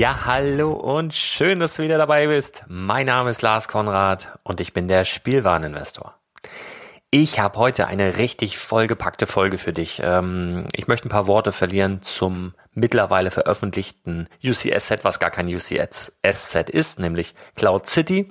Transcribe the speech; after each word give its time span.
Ja, 0.00 0.24
hallo 0.24 0.72
und 0.72 1.12
schön, 1.12 1.60
dass 1.60 1.76
du 1.76 1.82
wieder 1.82 1.98
dabei 1.98 2.28
bist. 2.28 2.64
Mein 2.68 3.04
Name 3.04 3.28
ist 3.28 3.42
Lars 3.42 3.68
Konrad 3.68 4.30
und 4.44 4.58
ich 4.62 4.72
bin 4.72 4.88
der 4.88 5.04
Spielwareninvestor. 5.04 6.14
Ich 7.10 7.38
habe 7.38 7.58
heute 7.58 7.86
eine 7.86 8.16
richtig 8.16 8.56
vollgepackte 8.56 9.26
Folge 9.26 9.58
für 9.58 9.74
dich. 9.74 10.00
Ähm, 10.02 10.68
ich 10.72 10.88
möchte 10.88 11.06
ein 11.06 11.10
paar 11.10 11.26
Worte 11.26 11.52
verlieren 11.52 12.00
zum 12.00 12.54
mittlerweile 12.72 13.30
veröffentlichten 13.30 14.26
UCS-Set, 14.42 15.04
was 15.04 15.20
gar 15.20 15.30
kein 15.30 15.54
UCS-Set 15.54 16.70
ist, 16.70 16.98
nämlich 16.98 17.34
Cloud 17.54 17.86
City. 17.86 18.30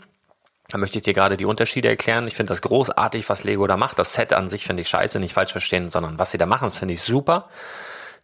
Da 0.70 0.80
möchte 0.80 0.98
ich 0.98 1.04
dir 1.04 1.14
gerade 1.14 1.38
die 1.38 1.46
Unterschiede 1.46 1.88
erklären. 1.88 2.26
Ich 2.26 2.34
finde 2.34 2.50
das 2.50 2.64
großartig, 2.64 3.30
was 3.30 3.44
Lego 3.44 3.68
da 3.68 3.78
macht. 3.78 4.00
Das 4.00 4.16
Set 4.16 4.34
an 4.34 4.50
sich 4.50 4.64
finde 4.64 4.82
ich 4.82 4.90
scheiße, 4.90 5.20
nicht 5.20 5.36
falsch 5.36 5.52
verstehen, 5.52 5.92
sondern 5.92 6.18
was 6.18 6.32
sie 6.32 6.40
da 6.40 6.48
machen, 6.48 6.66
das 6.66 6.78
finde 6.78 6.96
ich 6.96 7.04
super. 7.04 7.48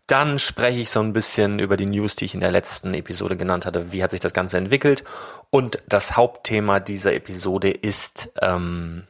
Dann 0.08 0.38
spreche 0.38 0.82
ich 0.82 0.92
so 0.92 1.00
ein 1.00 1.14
bisschen 1.14 1.58
über 1.58 1.78
die 1.78 1.88
News, 1.88 2.16
die 2.16 2.26
ich 2.26 2.36
in 2.36 2.40
der 2.40 2.52
letzten 2.52 2.94
Episode 2.94 3.38
genannt 3.38 3.66
hatte. 3.66 3.92
Wie 3.92 4.04
hat 4.04 4.12
sich 4.12 4.20
das 4.20 4.34
Ganze 4.34 4.58
entwickelt? 4.58 5.04
Und 5.50 5.82
das 5.88 6.16
Hauptthema 6.16 6.80
dieser 6.80 7.14
Episode 7.14 7.72
ist 7.72 8.32
ähm, 8.42 9.08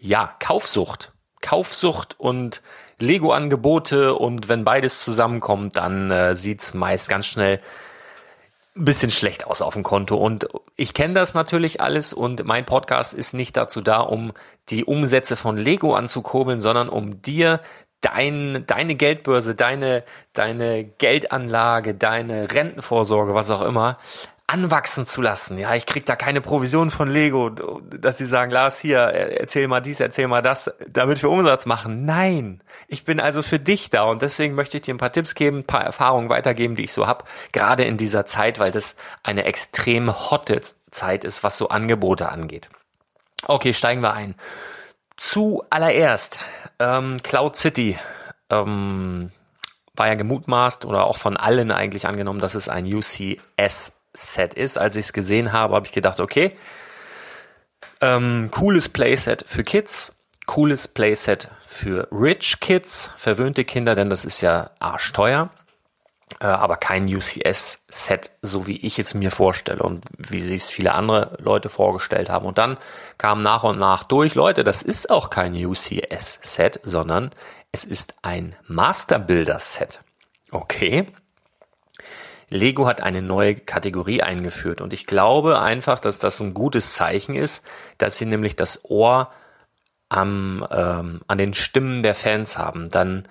ja 0.00 0.34
Kaufsucht. 0.40 1.12
Kaufsucht 1.40 2.18
und 2.18 2.62
Lego-Angebote 2.98 4.14
und 4.14 4.48
wenn 4.48 4.64
beides 4.64 5.00
zusammenkommt, 5.00 5.76
dann 5.76 6.10
äh, 6.10 6.34
sieht's 6.34 6.74
meist 6.74 7.08
ganz 7.08 7.26
schnell 7.26 7.60
ein 8.76 8.84
bisschen 8.84 9.10
schlecht 9.10 9.46
aus 9.46 9.62
auf 9.62 9.74
dem 9.74 9.82
Konto. 9.82 10.16
Und 10.16 10.48
ich 10.76 10.94
kenne 10.94 11.14
das 11.14 11.34
natürlich 11.34 11.80
alles 11.80 12.12
und 12.12 12.44
mein 12.44 12.64
Podcast 12.64 13.14
ist 13.14 13.32
nicht 13.32 13.56
dazu 13.56 13.80
da, 13.80 14.00
um 14.00 14.32
die 14.68 14.84
Umsätze 14.84 15.36
von 15.36 15.56
Lego 15.56 15.94
anzukurbeln, 15.94 16.60
sondern 16.60 16.88
um 16.88 17.22
dir 17.22 17.60
dein, 18.04 18.64
deine 18.66 18.94
Geldbörse, 18.94 19.54
deine, 19.54 20.04
deine 20.32 20.84
Geldanlage, 20.84 21.94
deine 21.94 22.50
Rentenvorsorge, 22.52 23.34
was 23.34 23.50
auch 23.50 23.62
immer, 23.62 23.98
anwachsen 24.46 25.06
zu 25.06 25.22
lassen. 25.22 25.58
Ja, 25.58 25.74
ich 25.74 25.86
krieg 25.86 26.04
da 26.04 26.16
keine 26.16 26.42
Provision 26.42 26.90
von 26.90 27.08
Lego, 27.08 27.48
dass 27.48 28.18
sie 28.18 28.26
sagen, 28.26 28.50
Lars, 28.50 28.78
hier, 28.78 28.98
erzähl 28.98 29.68
mal 29.68 29.80
dies, 29.80 30.00
erzähl 30.00 30.28
mal 30.28 30.42
das, 30.42 30.70
damit 30.86 31.22
wir 31.22 31.30
Umsatz 31.30 31.64
machen. 31.64 32.04
Nein, 32.04 32.62
ich 32.86 33.04
bin 33.04 33.20
also 33.20 33.42
für 33.42 33.58
dich 33.58 33.88
da 33.88 34.02
und 34.02 34.20
deswegen 34.20 34.54
möchte 34.54 34.76
ich 34.76 34.82
dir 34.82 34.94
ein 34.94 34.98
paar 34.98 35.12
Tipps 35.12 35.34
geben, 35.34 35.58
ein 35.58 35.64
paar 35.64 35.82
Erfahrungen 35.82 36.28
weitergeben, 36.28 36.76
die 36.76 36.84
ich 36.84 36.92
so 36.92 37.06
hab, 37.06 37.26
gerade 37.52 37.84
in 37.84 37.96
dieser 37.96 38.26
Zeit, 38.26 38.58
weil 38.58 38.70
das 38.70 38.96
eine 39.22 39.44
extrem 39.44 40.30
hotte 40.30 40.60
Zeit 40.90 41.24
ist, 41.24 41.42
was 41.42 41.56
so 41.56 41.68
Angebote 41.68 42.28
angeht. 42.28 42.68
Okay, 43.46 43.72
steigen 43.72 44.02
wir 44.02 44.12
ein. 44.12 44.34
Zuallererst 45.26 46.38
ähm, 46.78 47.16
Cloud 47.22 47.56
City 47.56 47.98
ähm, 48.50 49.30
war 49.96 50.08
ja 50.08 50.14
gemutmaßt 50.16 50.84
oder 50.84 51.06
auch 51.06 51.16
von 51.16 51.38
allen 51.38 51.70
eigentlich 51.70 52.06
angenommen, 52.06 52.40
dass 52.40 52.54
es 52.54 52.68
ein 52.68 52.84
UCS-Set 52.84 54.52
ist. 54.54 54.76
Als 54.76 54.96
ich 54.96 55.06
es 55.06 55.12
gesehen 55.14 55.52
habe, 55.52 55.74
habe 55.74 55.86
ich 55.86 55.92
gedacht, 55.92 56.20
okay, 56.20 56.54
Ähm, 58.00 58.50
cooles 58.50 58.88
Playset 58.90 59.44
für 59.48 59.64
Kids, 59.64 60.12
cooles 60.46 60.88
Playset 60.88 61.48
für 61.64 62.06
Rich 62.12 62.60
Kids, 62.60 63.10
verwöhnte 63.16 63.64
Kinder, 63.64 63.94
denn 63.94 64.10
das 64.10 64.26
ist 64.26 64.42
ja 64.42 64.70
arschteuer. 64.78 65.48
Äh, 66.40 66.46
aber 66.46 66.76
kein 66.76 67.06
UCS-Set, 67.06 68.30
so 68.42 68.66
wie 68.66 68.76
ich 68.84 68.98
es 68.98 69.14
mir 69.14 69.30
vorstelle 69.30 69.82
und 69.82 70.04
wie 70.16 70.40
sich 70.40 70.62
es 70.62 70.70
viele 70.70 70.94
andere 70.94 71.36
Leute 71.40 71.68
vorgestellt 71.68 72.30
haben. 72.30 72.46
Und 72.46 72.58
dann 72.58 72.78
kam 73.18 73.40
nach 73.40 73.64
und 73.64 73.78
nach 73.78 74.04
durch, 74.04 74.34
Leute, 74.34 74.64
das 74.64 74.82
ist 74.82 75.10
auch 75.10 75.30
kein 75.30 75.54
UCS-Set, 75.54 76.80
sondern 76.82 77.30
es 77.72 77.84
ist 77.84 78.14
ein 78.22 78.56
Master-Builder-Set. 78.66 80.00
Okay. 80.50 81.06
Lego 82.48 82.86
hat 82.86 83.00
eine 83.00 83.22
neue 83.22 83.56
Kategorie 83.56 84.22
eingeführt 84.22 84.80
und 84.80 84.92
ich 84.92 85.06
glaube 85.06 85.58
einfach, 85.60 85.98
dass 85.98 86.18
das 86.18 86.38
ein 86.40 86.54
gutes 86.54 86.94
Zeichen 86.94 87.34
ist, 87.34 87.64
dass 87.98 88.18
sie 88.18 88.26
nämlich 88.26 88.54
das 88.54 88.84
Ohr 88.84 89.30
am, 90.08 90.64
ähm, 90.70 91.22
an 91.26 91.38
den 91.38 91.54
Stimmen 91.54 92.02
der 92.02 92.14
Fans 92.14 92.58
haben. 92.58 92.90
Dann 92.90 93.26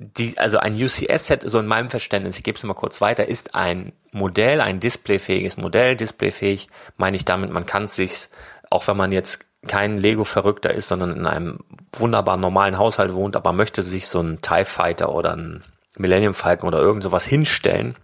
die, 0.00 0.38
also 0.38 0.58
ein 0.58 0.74
UCS-Set, 0.74 1.42
so 1.50 1.58
in 1.58 1.66
meinem 1.66 1.90
Verständnis, 1.90 2.36
ich 2.38 2.44
gebe 2.44 2.56
es 2.56 2.62
mal 2.62 2.74
kurz 2.74 3.00
weiter, 3.00 3.26
ist 3.26 3.56
ein 3.56 3.92
Modell, 4.12 4.60
ein 4.60 4.78
displayfähiges 4.78 5.56
Modell. 5.56 5.96
Displayfähig 5.96 6.68
meine 6.96 7.16
ich 7.16 7.24
damit, 7.24 7.50
man 7.50 7.66
kann 7.66 7.84
es 7.84 7.96
sich, 7.96 8.28
auch 8.70 8.86
wenn 8.86 8.96
man 8.96 9.10
jetzt 9.10 9.40
kein 9.66 9.98
Lego-Verrückter 9.98 10.72
ist, 10.72 10.86
sondern 10.86 11.16
in 11.16 11.26
einem 11.26 11.58
wunderbar 11.92 12.36
normalen 12.36 12.78
Haushalt 12.78 13.12
wohnt, 13.12 13.34
aber 13.34 13.52
möchte 13.52 13.82
sich 13.82 14.06
so 14.06 14.20
ein 14.20 14.40
TIE 14.40 14.64
Fighter 14.64 15.12
oder 15.12 15.36
ein 15.36 15.64
Millennium 15.96 16.34
Falcon 16.34 16.68
oder 16.68 16.78
irgend 16.78 17.02
sowas 17.02 17.24
hinstellen, 17.24 17.96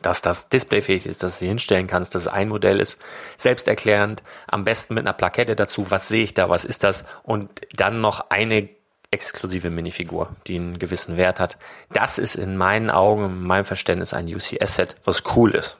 dass 0.00 0.22
das 0.22 0.48
displayfähig 0.48 1.06
ist, 1.06 1.22
dass 1.22 1.34
du 1.34 1.38
sie 1.40 1.48
hinstellen 1.48 1.88
kannst, 1.88 2.14
dass 2.14 2.22
es 2.22 2.28
ein 2.28 2.48
Modell 2.48 2.80
ist, 2.80 2.98
selbsterklärend, 3.36 4.22
am 4.46 4.64
besten 4.64 4.94
mit 4.94 5.06
einer 5.06 5.12
Plakette 5.12 5.56
dazu, 5.56 5.90
was 5.90 6.08
sehe 6.08 6.22
ich 6.22 6.32
da, 6.32 6.48
was 6.48 6.64
ist 6.64 6.84
das? 6.84 7.04
Und 7.22 7.50
dann 7.74 8.00
noch 8.00 8.30
eine 8.30 8.77
exklusive 9.10 9.70
Minifigur, 9.70 10.36
die 10.46 10.56
einen 10.56 10.78
gewissen 10.78 11.16
Wert 11.16 11.40
hat. 11.40 11.56
Das 11.92 12.18
ist 12.18 12.34
in 12.34 12.56
meinen 12.56 12.90
Augen, 12.90 13.24
in 13.24 13.42
meinem 13.42 13.64
Verständnis 13.64 14.12
ein 14.12 14.26
UCS-Set, 14.26 14.96
was 15.04 15.22
cool 15.34 15.54
ist. 15.54 15.78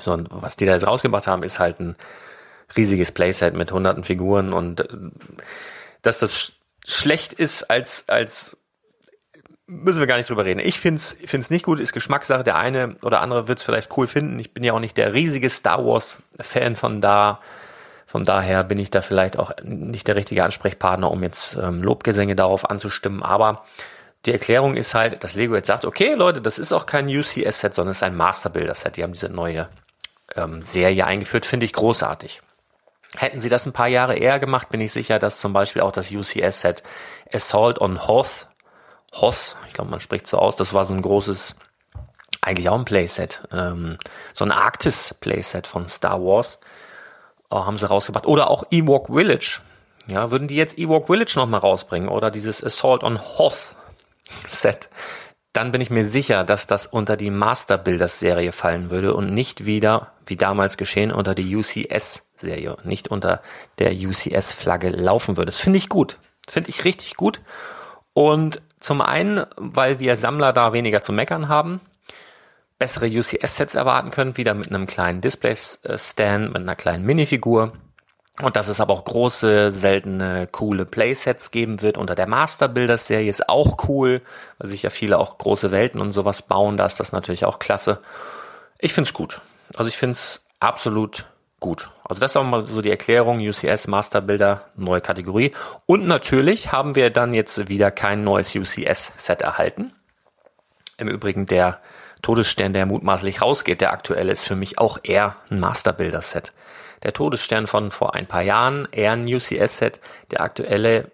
So, 0.00 0.12
und 0.12 0.28
was 0.30 0.56
die 0.56 0.66
da 0.66 0.72
jetzt 0.72 0.86
rausgebracht 0.86 1.26
haben, 1.26 1.42
ist 1.42 1.58
halt 1.58 1.80
ein 1.80 1.96
riesiges 2.76 3.10
Playset 3.10 3.54
mit 3.54 3.72
hunderten 3.72 4.04
Figuren 4.04 4.52
und 4.52 4.80
äh, 4.80 4.88
dass 6.02 6.18
das 6.20 6.36
sch 6.36 6.52
schlecht 6.86 7.34
ist 7.34 7.64
als, 7.64 8.08
als 8.08 8.56
müssen 9.66 10.00
wir 10.00 10.06
gar 10.06 10.16
nicht 10.16 10.30
drüber 10.30 10.46
reden. 10.46 10.60
Ich 10.60 10.80
finde 10.80 10.98
es 10.98 11.16
find's 11.26 11.50
nicht 11.50 11.64
gut, 11.64 11.80
ist 11.80 11.92
Geschmackssache. 11.92 12.42
Der 12.42 12.56
eine 12.56 12.96
oder 13.02 13.20
andere 13.20 13.46
wird 13.46 13.58
es 13.58 13.64
vielleicht 13.64 13.94
cool 13.96 14.06
finden. 14.06 14.38
Ich 14.38 14.54
bin 14.54 14.64
ja 14.64 14.72
auch 14.72 14.80
nicht 14.80 14.96
der 14.96 15.12
riesige 15.12 15.50
Star 15.50 15.84
Wars-Fan 15.84 16.76
von 16.76 17.02
da. 17.02 17.40
Von 18.08 18.24
daher 18.24 18.64
bin 18.64 18.78
ich 18.78 18.88
da 18.88 19.02
vielleicht 19.02 19.38
auch 19.38 19.52
nicht 19.62 20.08
der 20.08 20.16
richtige 20.16 20.42
Ansprechpartner, 20.42 21.10
um 21.10 21.22
jetzt 21.22 21.56
ähm, 21.56 21.82
Lobgesänge 21.82 22.34
darauf 22.34 22.70
anzustimmen. 22.70 23.22
Aber 23.22 23.66
die 24.24 24.32
Erklärung 24.32 24.76
ist 24.76 24.94
halt, 24.94 25.22
dass 25.22 25.34
Lego 25.34 25.54
jetzt 25.54 25.66
sagt, 25.66 25.84
okay 25.84 26.14
Leute, 26.14 26.40
das 26.40 26.58
ist 26.58 26.72
auch 26.72 26.86
kein 26.86 27.06
UCS-Set, 27.06 27.74
sondern 27.74 27.90
es 27.90 27.98
ist 27.98 28.02
ein 28.02 28.16
Master-Builder-Set. 28.16 28.96
Die 28.96 29.02
haben 29.02 29.12
diese 29.12 29.28
neue 29.28 29.68
ähm, 30.36 30.62
Serie 30.62 31.04
eingeführt, 31.04 31.44
finde 31.44 31.66
ich 31.66 31.74
großartig. 31.74 32.40
Hätten 33.14 33.40
sie 33.40 33.50
das 33.50 33.66
ein 33.66 33.74
paar 33.74 33.88
Jahre 33.88 34.16
eher 34.16 34.38
gemacht, 34.38 34.70
bin 34.70 34.80
ich 34.80 34.92
sicher, 34.92 35.18
dass 35.18 35.38
zum 35.38 35.52
Beispiel 35.52 35.82
auch 35.82 35.92
das 35.92 36.10
UCS-Set 36.10 36.82
Assault 37.30 37.78
on 37.78 38.08
Hoth, 38.08 38.48
Hoth, 39.12 39.58
ich 39.66 39.74
glaube, 39.74 39.90
man 39.90 40.00
spricht 40.00 40.26
so 40.26 40.38
aus, 40.38 40.56
das 40.56 40.72
war 40.72 40.86
so 40.86 40.94
ein 40.94 41.02
großes, 41.02 41.56
eigentlich 42.40 42.70
auch 42.70 42.78
ein 42.78 42.86
Playset, 42.86 43.42
ähm, 43.52 43.98
so 44.32 44.46
ein 44.46 44.50
Arktis-Playset 44.50 45.66
von 45.66 45.86
Star 45.88 46.22
Wars 46.22 46.58
oh, 47.50 47.64
haben 47.64 47.76
sie 47.76 47.88
rausgebracht. 47.88 48.26
Oder 48.26 48.50
auch 48.50 48.64
Ewok 48.70 49.08
Village. 49.08 49.60
Ja, 50.06 50.30
würden 50.30 50.48
die 50.48 50.56
jetzt 50.56 50.78
Ewok 50.78 51.06
Village 51.06 51.34
nochmal 51.36 51.60
rausbringen 51.60 52.08
oder 52.08 52.30
dieses 52.30 52.64
Assault 52.64 53.04
on 53.04 53.20
Hoth 53.20 53.76
Set, 54.46 54.88
dann 55.52 55.72
bin 55.72 55.80
ich 55.80 55.90
mir 55.90 56.04
sicher, 56.04 56.44
dass 56.44 56.66
das 56.66 56.86
unter 56.86 57.16
die 57.16 57.30
Master 57.30 57.78
Builders 57.78 58.20
Serie 58.20 58.52
fallen 58.52 58.90
würde 58.90 59.14
und 59.14 59.34
nicht 59.34 59.66
wieder, 59.66 60.12
wie 60.26 60.36
damals 60.36 60.76
geschehen, 60.76 61.10
unter 61.12 61.34
die 61.34 61.56
UCS 61.56 62.30
Serie, 62.36 62.76
nicht 62.84 63.08
unter 63.08 63.42
der 63.78 63.92
UCS 63.92 64.52
Flagge 64.52 64.90
laufen 64.90 65.36
würde. 65.36 65.46
Das 65.46 65.58
finde 65.58 65.78
ich 65.78 65.88
gut. 65.88 66.18
Finde 66.48 66.70
ich 66.70 66.84
richtig 66.84 67.16
gut. 67.16 67.40
Und 68.12 68.62
zum 68.80 69.00
einen, 69.00 69.46
weil 69.56 70.00
wir 70.00 70.16
Sammler 70.16 70.52
da 70.52 70.72
weniger 70.72 71.02
zu 71.02 71.12
meckern 71.12 71.48
haben, 71.48 71.80
bessere 72.78 73.06
UCS-Sets 73.06 73.74
erwarten 73.74 74.10
können, 74.10 74.36
wieder 74.36 74.54
mit 74.54 74.68
einem 74.68 74.86
kleinen 74.86 75.20
Display-Stand, 75.20 76.52
mit 76.52 76.62
einer 76.62 76.76
kleinen 76.76 77.04
Minifigur. 77.04 77.72
Und 78.40 78.54
dass 78.54 78.68
es 78.68 78.80
aber 78.80 78.92
auch 78.92 79.04
große, 79.04 79.72
seltene, 79.72 80.46
coole 80.46 80.84
Playsets 80.84 81.50
geben 81.50 81.82
wird 81.82 81.98
unter 81.98 82.14
der 82.14 82.28
Master 82.28 82.68
Builders 82.68 83.08
Serie 83.08 83.28
ist 83.28 83.48
auch 83.48 83.88
cool, 83.88 84.22
weil 84.58 84.68
sich 84.68 84.84
ja 84.84 84.90
viele 84.90 85.18
auch 85.18 85.38
große 85.38 85.72
Welten 85.72 86.00
und 86.00 86.12
sowas 86.12 86.42
bauen. 86.42 86.76
Da 86.76 86.86
ist 86.86 87.00
das 87.00 87.10
natürlich 87.10 87.44
auch 87.44 87.58
klasse. 87.58 88.00
Ich 88.78 88.92
find's 88.92 89.12
gut. 89.12 89.40
Also 89.74 89.88
ich 89.88 89.96
find's 89.96 90.46
absolut 90.60 91.26
gut. 91.58 91.90
Also 92.04 92.20
das 92.20 92.32
ist 92.32 92.36
auch 92.36 92.44
mal 92.44 92.64
so 92.64 92.80
die 92.80 92.90
Erklärung. 92.90 93.40
UCS 93.40 93.88
Master 93.88 94.20
Builder, 94.20 94.66
neue 94.76 95.00
Kategorie. 95.00 95.52
Und 95.86 96.06
natürlich 96.06 96.70
haben 96.70 96.94
wir 96.94 97.10
dann 97.10 97.32
jetzt 97.32 97.68
wieder 97.68 97.90
kein 97.90 98.22
neues 98.22 98.54
UCS 98.54 99.12
Set 99.16 99.42
erhalten. 99.42 99.92
Im 100.96 101.08
Übrigen 101.08 101.46
der 101.46 101.80
Todesstern, 102.22 102.72
der 102.72 102.86
mutmaßlich 102.86 103.42
rausgeht, 103.42 103.80
der 103.80 103.92
aktuelle, 103.92 104.32
ist 104.32 104.44
für 104.44 104.56
mich 104.56 104.78
auch 104.78 104.98
eher 105.02 105.36
ein 105.50 105.60
Master-Builder-Set. 105.60 106.52
Der 107.02 107.12
Todesstern 107.12 107.66
von 107.66 107.90
vor 107.90 108.14
ein 108.14 108.26
paar 108.26 108.42
Jahren, 108.42 108.88
eher 108.90 109.12
ein 109.12 109.26
UCS-Set. 109.26 110.00
Der 110.30 110.40
aktuelle, 110.40 111.10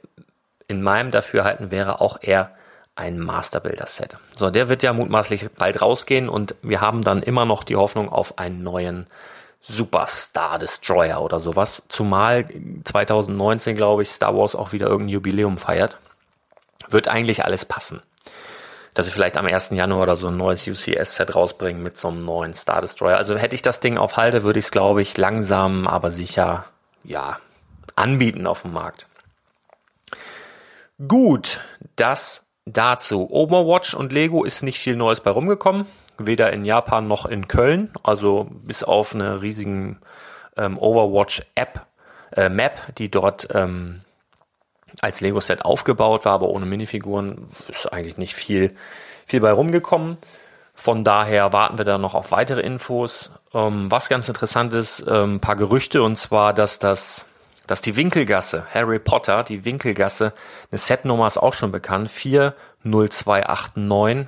in 0.66 0.82
meinem 0.82 1.10
Dafürhalten, 1.10 1.70
wäre 1.70 2.00
auch 2.00 2.18
eher 2.22 2.52
ein 2.96 3.18
Master-Builder-Set. 3.18 4.18
So, 4.36 4.50
der 4.50 4.68
wird 4.68 4.82
ja 4.82 4.92
mutmaßlich 4.92 5.50
bald 5.50 5.82
rausgehen 5.82 6.28
und 6.28 6.54
wir 6.62 6.80
haben 6.80 7.02
dann 7.02 7.22
immer 7.22 7.44
noch 7.44 7.64
die 7.64 7.76
Hoffnung 7.76 8.08
auf 8.08 8.38
einen 8.38 8.62
neuen 8.62 9.06
Superstar 9.60 10.58
Destroyer 10.58 11.22
oder 11.22 11.40
sowas. 11.40 11.84
Zumal 11.88 12.46
2019, 12.84 13.76
glaube 13.76 14.02
ich, 14.02 14.10
Star 14.10 14.36
Wars 14.36 14.54
auch 14.54 14.72
wieder 14.72 14.86
irgendein 14.86 15.14
Jubiläum 15.14 15.58
feiert. 15.58 15.98
Wird 16.88 17.08
eigentlich 17.08 17.44
alles 17.44 17.64
passen 17.64 18.02
dass 18.94 19.06
sie 19.06 19.12
vielleicht 19.12 19.36
am 19.36 19.46
1. 19.46 19.70
Januar 19.70 20.02
oder 20.02 20.16
so 20.16 20.28
ein 20.28 20.36
neues 20.36 20.66
UCS-Set 20.66 21.34
rausbringen 21.34 21.82
mit 21.82 21.98
so 21.98 22.08
einem 22.08 22.20
neuen 22.20 22.54
Star 22.54 22.80
Destroyer. 22.80 23.16
Also 23.16 23.36
hätte 23.36 23.56
ich 23.56 23.62
das 23.62 23.80
Ding 23.80 23.98
auf 23.98 24.16
Halde, 24.16 24.44
würde 24.44 24.60
ich 24.60 24.66
es, 24.66 24.70
glaube 24.70 25.02
ich, 25.02 25.16
langsam, 25.16 25.86
aber 25.86 26.10
sicher, 26.10 26.64
ja, 27.02 27.38
anbieten 27.96 28.46
auf 28.46 28.62
dem 28.62 28.72
Markt. 28.72 29.08
Gut, 31.08 31.60
das 31.96 32.46
dazu. 32.66 33.28
Overwatch 33.30 33.94
und 33.94 34.12
Lego 34.12 34.44
ist 34.44 34.62
nicht 34.62 34.78
viel 34.78 34.96
Neues 34.96 35.20
bei 35.20 35.30
rumgekommen. 35.30 35.86
Weder 36.16 36.52
in 36.52 36.64
Japan 36.64 37.08
noch 37.08 37.26
in 37.26 37.48
Köln. 37.48 37.90
Also 38.04 38.46
bis 38.50 38.84
auf 38.84 39.14
eine 39.14 39.42
riesigen 39.42 39.98
ähm, 40.56 40.78
Overwatch-App, 40.78 41.84
äh, 42.36 42.48
Map, 42.48 42.94
die 42.96 43.10
dort 43.10 43.48
ähm, 43.52 44.03
als 45.00 45.20
Lego-Set 45.20 45.64
aufgebaut 45.64 46.24
war, 46.24 46.32
aber 46.32 46.48
ohne 46.48 46.66
Minifiguren 46.66 47.46
ist 47.68 47.92
eigentlich 47.92 48.16
nicht 48.16 48.34
viel, 48.34 48.74
viel 49.26 49.40
bei 49.40 49.52
rumgekommen. 49.52 50.18
Von 50.74 51.04
daher 51.04 51.52
warten 51.52 51.78
wir 51.78 51.84
da 51.84 51.98
noch 51.98 52.14
auf 52.14 52.32
weitere 52.32 52.60
Infos. 52.60 53.30
Ähm, 53.52 53.90
was 53.90 54.08
ganz 54.08 54.28
interessant 54.28 54.74
ist, 54.74 55.04
ähm, 55.06 55.36
ein 55.36 55.40
paar 55.40 55.56
Gerüchte 55.56 56.02
und 56.02 56.16
zwar, 56.16 56.52
dass 56.52 56.80
das, 56.80 57.26
dass 57.66 57.80
die 57.80 57.96
Winkelgasse, 57.96 58.66
Harry 58.72 58.98
Potter, 58.98 59.44
die 59.44 59.64
Winkelgasse, 59.64 60.32
eine 60.70 60.78
Setnummer 60.78 61.28
ist 61.28 61.38
auch 61.38 61.54
schon 61.54 61.70
bekannt, 61.70 62.10
40289, 62.10 64.26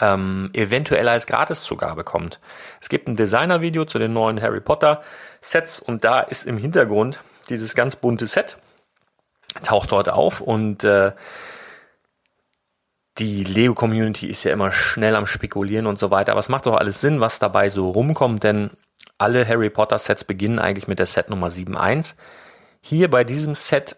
ähm, 0.00 0.50
eventuell 0.52 1.08
als 1.08 1.26
Gratiszugabe 1.26 2.04
kommt. 2.04 2.40
Es 2.80 2.88
gibt 2.88 3.08
ein 3.08 3.16
Designer-Video 3.16 3.84
zu 3.84 3.98
den 3.98 4.12
neuen 4.12 4.40
Harry 4.40 4.60
Potter 4.60 5.02
Sets 5.40 5.80
und 5.80 6.04
da 6.04 6.20
ist 6.20 6.46
im 6.46 6.58
Hintergrund 6.58 7.20
dieses 7.48 7.74
ganz 7.74 7.96
bunte 7.96 8.26
Set 8.26 8.56
taucht 9.62 9.92
dort 9.92 10.08
auf 10.08 10.40
und 10.40 10.84
äh, 10.84 11.12
die 13.18 13.44
Lego-Community 13.44 14.26
ist 14.26 14.44
ja 14.44 14.52
immer 14.52 14.72
schnell 14.72 15.14
am 15.14 15.26
Spekulieren 15.26 15.86
und 15.86 15.98
so 15.98 16.10
weiter. 16.10 16.32
Aber 16.32 16.40
es 16.40 16.48
macht 16.48 16.66
doch 16.66 16.76
alles 16.76 17.00
Sinn, 17.00 17.20
was 17.20 17.38
dabei 17.38 17.68
so 17.68 17.90
rumkommt, 17.90 18.42
denn 18.42 18.70
alle 19.18 19.46
Harry 19.46 19.68
Potter-Sets 19.68 20.24
beginnen 20.24 20.58
eigentlich 20.58 20.88
mit 20.88 20.98
der 20.98 21.06
Set 21.06 21.28
Nummer 21.28 21.48
7.1. 21.48 22.14
Hier 22.80 23.10
bei 23.10 23.24
diesem 23.24 23.54
Set 23.54 23.96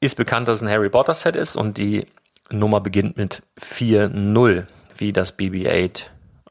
ist 0.00 0.16
bekannt, 0.16 0.48
dass 0.48 0.58
es 0.58 0.62
ein 0.62 0.70
Harry 0.70 0.88
Potter-Set 0.88 1.36
ist 1.36 1.56
und 1.56 1.76
die 1.76 2.06
Nummer 2.50 2.80
beginnt 2.80 3.16
mit 3.16 3.42
4.0, 3.60 4.66
wie 4.96 5.12
das 5.12 5.38
BB-8 5.38 6.02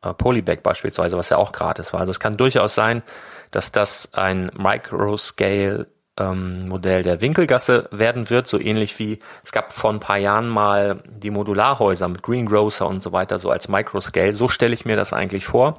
äh, 0.03 0.13
Polybag 0.13 0.61
beispielsweise, 0.61 1.17
was 1.17 1.29
ja 1.29 1.37
auch 1.37 1.51
gratis 1.51 1.93
war. 1.93 2.01
Also 2.01 2.11
es 2.11 2.19
kann 2.19 2.37
durchaus 2.37 2.75
sein, 2.75 3.03
dass 3.51 3.71
das 3.71 4.13
ein 4.13 4.51
Microscale 4.55 5.87
ähm, 6.17 6.65
Modell 6.65 7.01
der 7.01 7.21
Winkelgasse 7.21 7.87
werden 7.91 8.29
wird, 8.29 8.47
so 8.47 8.59
ähnlich 8.59 8.97
wie 8.99 9.19
es 9.43 9.51
gab 9.51 9.73
vor 9.73 9.91
ein 9.91 9.99
paar 9.99 10.17
Jahren 10.17 10.47
mal 10.47 11.01
die 11.07 11.31
Modularhäuser 11.31 12.07
mit 12.07 12.21
Greengrocer 12.21 12.87
und 12.87 13.01
so 13.01 13.11
weiter, 13.11 13.39
so 13.39 13.49
als 13.49 13.67
Microscale. 13.67 14.33
So 14.33 14.47
stelle 14.47 14.73
ich 14.73 14.85
mir 14.85 14.95
das 14.95 15.13
eigentlich 15.13 15.45
vor. 15.45 15.77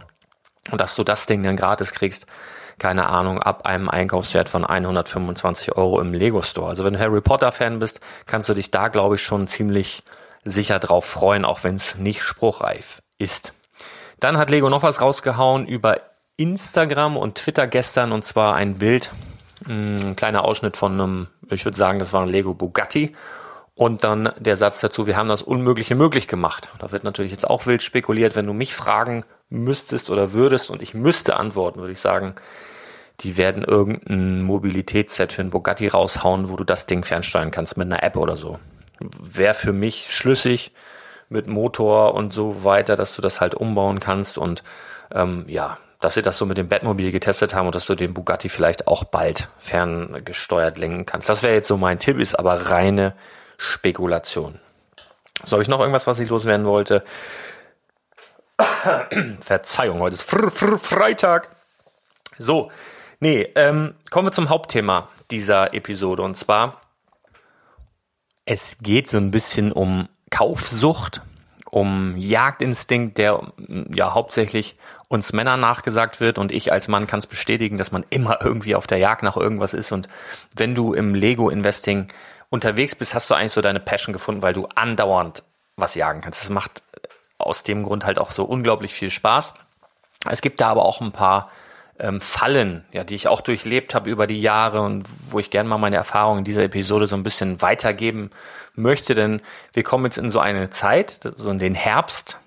Und 0.70 0.80
dass 0.80 0.96
du 0.96 1.04
das 1.04 1.26
Ding 1.26 1.42
dann 1.42 1.56
gratis 1.56 1.92
kriegst, 1.92 2.26
keine 2.78 3.08
Ahnung, 3.08 3.40
ab 3.40 3.66
einem 3.66 3.88
Einkaufswert 3.88 4.48
von 4.48 4.64
125 4.64 5.76
Euro 5.76 6.00
im 6.00 6.12
Lego 6.12 6.42
Store. 6.42 6.68
Also 6.68 6.84
wenn 6.84 6.94
du 6.94 6.98
Harry 6.98 7.20
Potter 7.20 7.52
Fan 7.52 7.78
bist, 7.78 8.00
kannst 8.26 8.48
du 8.48 8.54
dich 8.54 8.70
da, 8.70 8.88
glaube 8.88 9.14
ich, 9.14 9.22
schon 9.22 9.46
ziemlich 9.46 10.02
sicher 10.44 10.78
drauf 10.78 11.04
freuen, 11.04 11.44
auch 11.44 11.62
wenn 11.62 11.76
es 11.76 11.96
nicht 11.96 12.22
spruchreif 12.22 13.02
ist. 13.18 13.52
Dann 14.20 14.38
hat 14.38 14.50
Lego 14.50 14.70
noch 14.70 14.82
was 14.82 15.00
rausgehauen 15.00 15.66
über 15.66 16.00
Instagram 16.36 17.16
und 17.16 17.36
Twitter 17.36 17.66
gestern 17.66 18.10
und 18.10 18.24
zwar 18.24 18.54
ein 18.54 18.78
Bild, 18.78 19.12
ein 19.68 20.16
kleiner 20.16 20.44
Ausschnitt 20.44 20.76
von 20.76 20.92
einem, 20.92 21.26
ich 21.50 21.64
würde 21.64 21.76
sagen, 21.76 21.98
das 21.98 22.12
war 22.12 22.22
ein 22.22 22.28
Lego 22.28 22.54
Bugatti 22.54 23.12
und 23.74 24.04
dann 24.04 24.32
der 24.38 24.56
Satz 24.56 24.80
dazu, 24.80 25.06
wir 25.06 25.16
haben 25.16 25.28
das 25.28 25.42
Unmögliche 25.42 25.94
möglich 25.94 26.28
gemacht. 26.28 26.70
Da 26.78 26.92
wird 26.92 27.04
natürlich 27.04 27.32
jetzt 27.32 27.48
auch 27.48 27.66
wild 27.66 27.82
spekuliert, 27.82 28.36
wenn 28.36 28.46
du 28.46 28.52
mich 28.52 28.74
fragen 28.74 29.24
müsstest 29.48 30.10
oder 30.10 30.32
würdest 30.32 30.70
und 30.70 30.80
ich 30.80 30.94
müsste 30.94 31.36
antworten, 31.36 31.80
würde 31.80 31.92
ich 31.92 32.00
sagen, 32.00 32.34
die 33.20 33.36
werden 33.36 33.62
irgendein 33.62 34.42
Mobilitätsset 34.42 35.32
für 35.32 35.42
ein 35.42 35.50
Bugatti 35.50 35.88
raushauen, 35.88 36.48
wo 36.48 36.56
du 36.56 36.64
das 36.64 36.86
Ding 36.86 37.04
fernsteuern 37.04 37.50
kannst 37.50 37.76
mit 37.76 37.86
einer 37.86 38.02
App 38.02 38.16
oder 38.16 38.36
so. 38.36 38.58
Wäre 39.00 39.54
für 39.54 39.72
mich 39.72 40.12
schlüssig 40.14 40.72
mit 41.28 41.46
Motor 41.46 42.14
und 42.14 42.32
so 42.32 42.64
weiter, 42.64 42.96
dass 42.96 43.16
du 43.16 43.22
das 43.22 43.40
halt 43.40 43.54
umbauen 43.54 44.00
kannst 44.00 44.38
und 44.38 44.62
ähm, 45.12 45.44
ja, 45.48 45.78
dass 46.04 46.12
sie 46.12 46.22
das 46.22 46.36
so 46.36 46.44
mit 46.44 46.58
dem 46.58 46.68
Batmobil 46.68 47.10
getestet 47.12 47.54
haben 47.54 47.64
und 47.64 47.74
dass 47.74 47.86
du 47.86 47.94
den 47.94 48.12
Bugatti 48.12 48.50
vielleicht 48.50 48.86
auch 48.86 49.04
bald 49.04 49.48
ferngesteuert 49.56 50.76
lenken 50.76 51.06
kannst. 51.06 51.30
Das 51.30 51.42
wäre 51.42 51.54
jetzt 51.54 51.66
so 51.66 51.78
mein 51.78 51.98
Tipp, 51.98 52.20
ist 52.20 52.38
aber 52.38 52.70
reine 52.70 53.14
Spekulation. 53.56 54.60
So, 55.44 55.52
habe 55.52 55.62
ich 55.62 55.68
noch 55.68 55.80
irgendwas, 55.80 56.06
was 56.06 56.20
ich 56.20 56.28
loswerden 56.28 56.66
wollte? 56.66 57.04
Verzeihung, 59.40 60.00
heute 60.00 60.16
ist 60.16 60.24
Fr 60.24 60.50
Fr 60.50 60.78
Freitag. 60.78 61.48
So, 62.36 62.70
nee, 63.20 63.50
ähm, 63.54 63.94
kommen 64.10 64.26
wir 64.26 64.32
zum 64.32 64.50
Hauptthema 64.50 65.08
dieser 65.30 65.72
Episode. 65.72 66.22
Und 66.22 66.34
zwar, 66.36 66.82
es 68.44 68.76
geht 68.82 69.08
so 69.08 69.16
ein 69.16 69.30
bisschen 69.30 69.72
um 69.72 70.10
Kaufsucht, 70.30 71.22
um 71.74 72.14
Jagdinstinkt, 72.16 73.18
der 73.18 73.52
ja 73.92 74.14
hauptsächlich 74.14 74.76
uns 75.08 75.32
Männern 75.32 75.58
nachgesagt 75.58 76.20
wird. 76.20 76.38
Und 76.38 76.52
ich 76.52 76.70
als 76.70 76.86
Mann 76.86 77.08
kann 77.08 77.18
es 77.18 77.26
bestätigen, 77.26 77.78
dass 77.78 77.90
man 77.90 78.06
immer 78.10 78.38
irgendwie 78.44 78.76
auf 78.76 78.86
der 78.86 78.98
Jagd 78.98 79.24
nach 79.24 79.36
irgendwas 79.36 79.74
ist. 79.74 79.90
Und 79.90 80.06
wenn 80.54 80.76
du 80.76 80.94
im 80.94 81.16
Lego-Investing 81.16 82.06
unterwegs 82.48 82.94
bist, 82.94 83.12
hast 83.12 83.28
du 83.28 83.34
eigentlich 83.34 83.50
so 83.50 83.60
deine 83.60 83.80
Passion 83.80 84.12
gefunden, 84.12 84.40
weil 84.40 84.52
du 84.52 84.68
andauernd 84.76 85.42
was 85.74 85.96
jagen 85.96 86.20
kannst. 86.20 86.42
Das 86.44 86.50
macht 86.50 86.84
aus 87.38 87.64
dem 87.64 87.82
Grund 87.82 88.06
halt 88.06 88.20
auch 88.20 88.30
so 88.30 88.44
unglaublich 88.44 88.94
viel 88.94 89.10
Spaß. 89.10 89.54
Es 90.30 90.42
gibt 90.42 90.60
da 90.60 90.68
aber 90.68 90.84
auch 90.84 91.00
ein 91.00 91.10
paar 91.10 91.50
ähm, 91.98 92.20
Fallen, 92.20 92.84
ja, 92.92 93.04
die 93.04 93.14
ich 93.14 93.28
auch 93.28 93.40
durchlebt 93.40 93.94
habe 93.94 94.10
über 94.10 94.26
die 94.26 94.40
Jahre 94.40 94.80
und 94.82 95.06
wo 95.30 95.38
ich 95.38 95.50
gerne 95.50 95.68
mal 95.68 95.78
meine 95.78 95.96
Erfahrungen 95.96 96.40
in 96.40 96.44
dieser 96.44 96.64
Episode 96.64 97.06
so 97.06 97.16
ein 97.16 97.22
bisschen 97.22 97.62
weitergeben 97.62 98.30
möchte, 98.74 99.14
denn 99.14 99.40
wir 99.72 99.84
kommen 99.84 100.04
jetzt 100.04 100.18
in 100.18 100.30
so 100.30 100.40
eine 100.40 100.70
Zeit, 100.70 101.20
so 101.36 101.50
in 101.50 101.58
den 101.58 101.74
Herbst, 101.74 102.38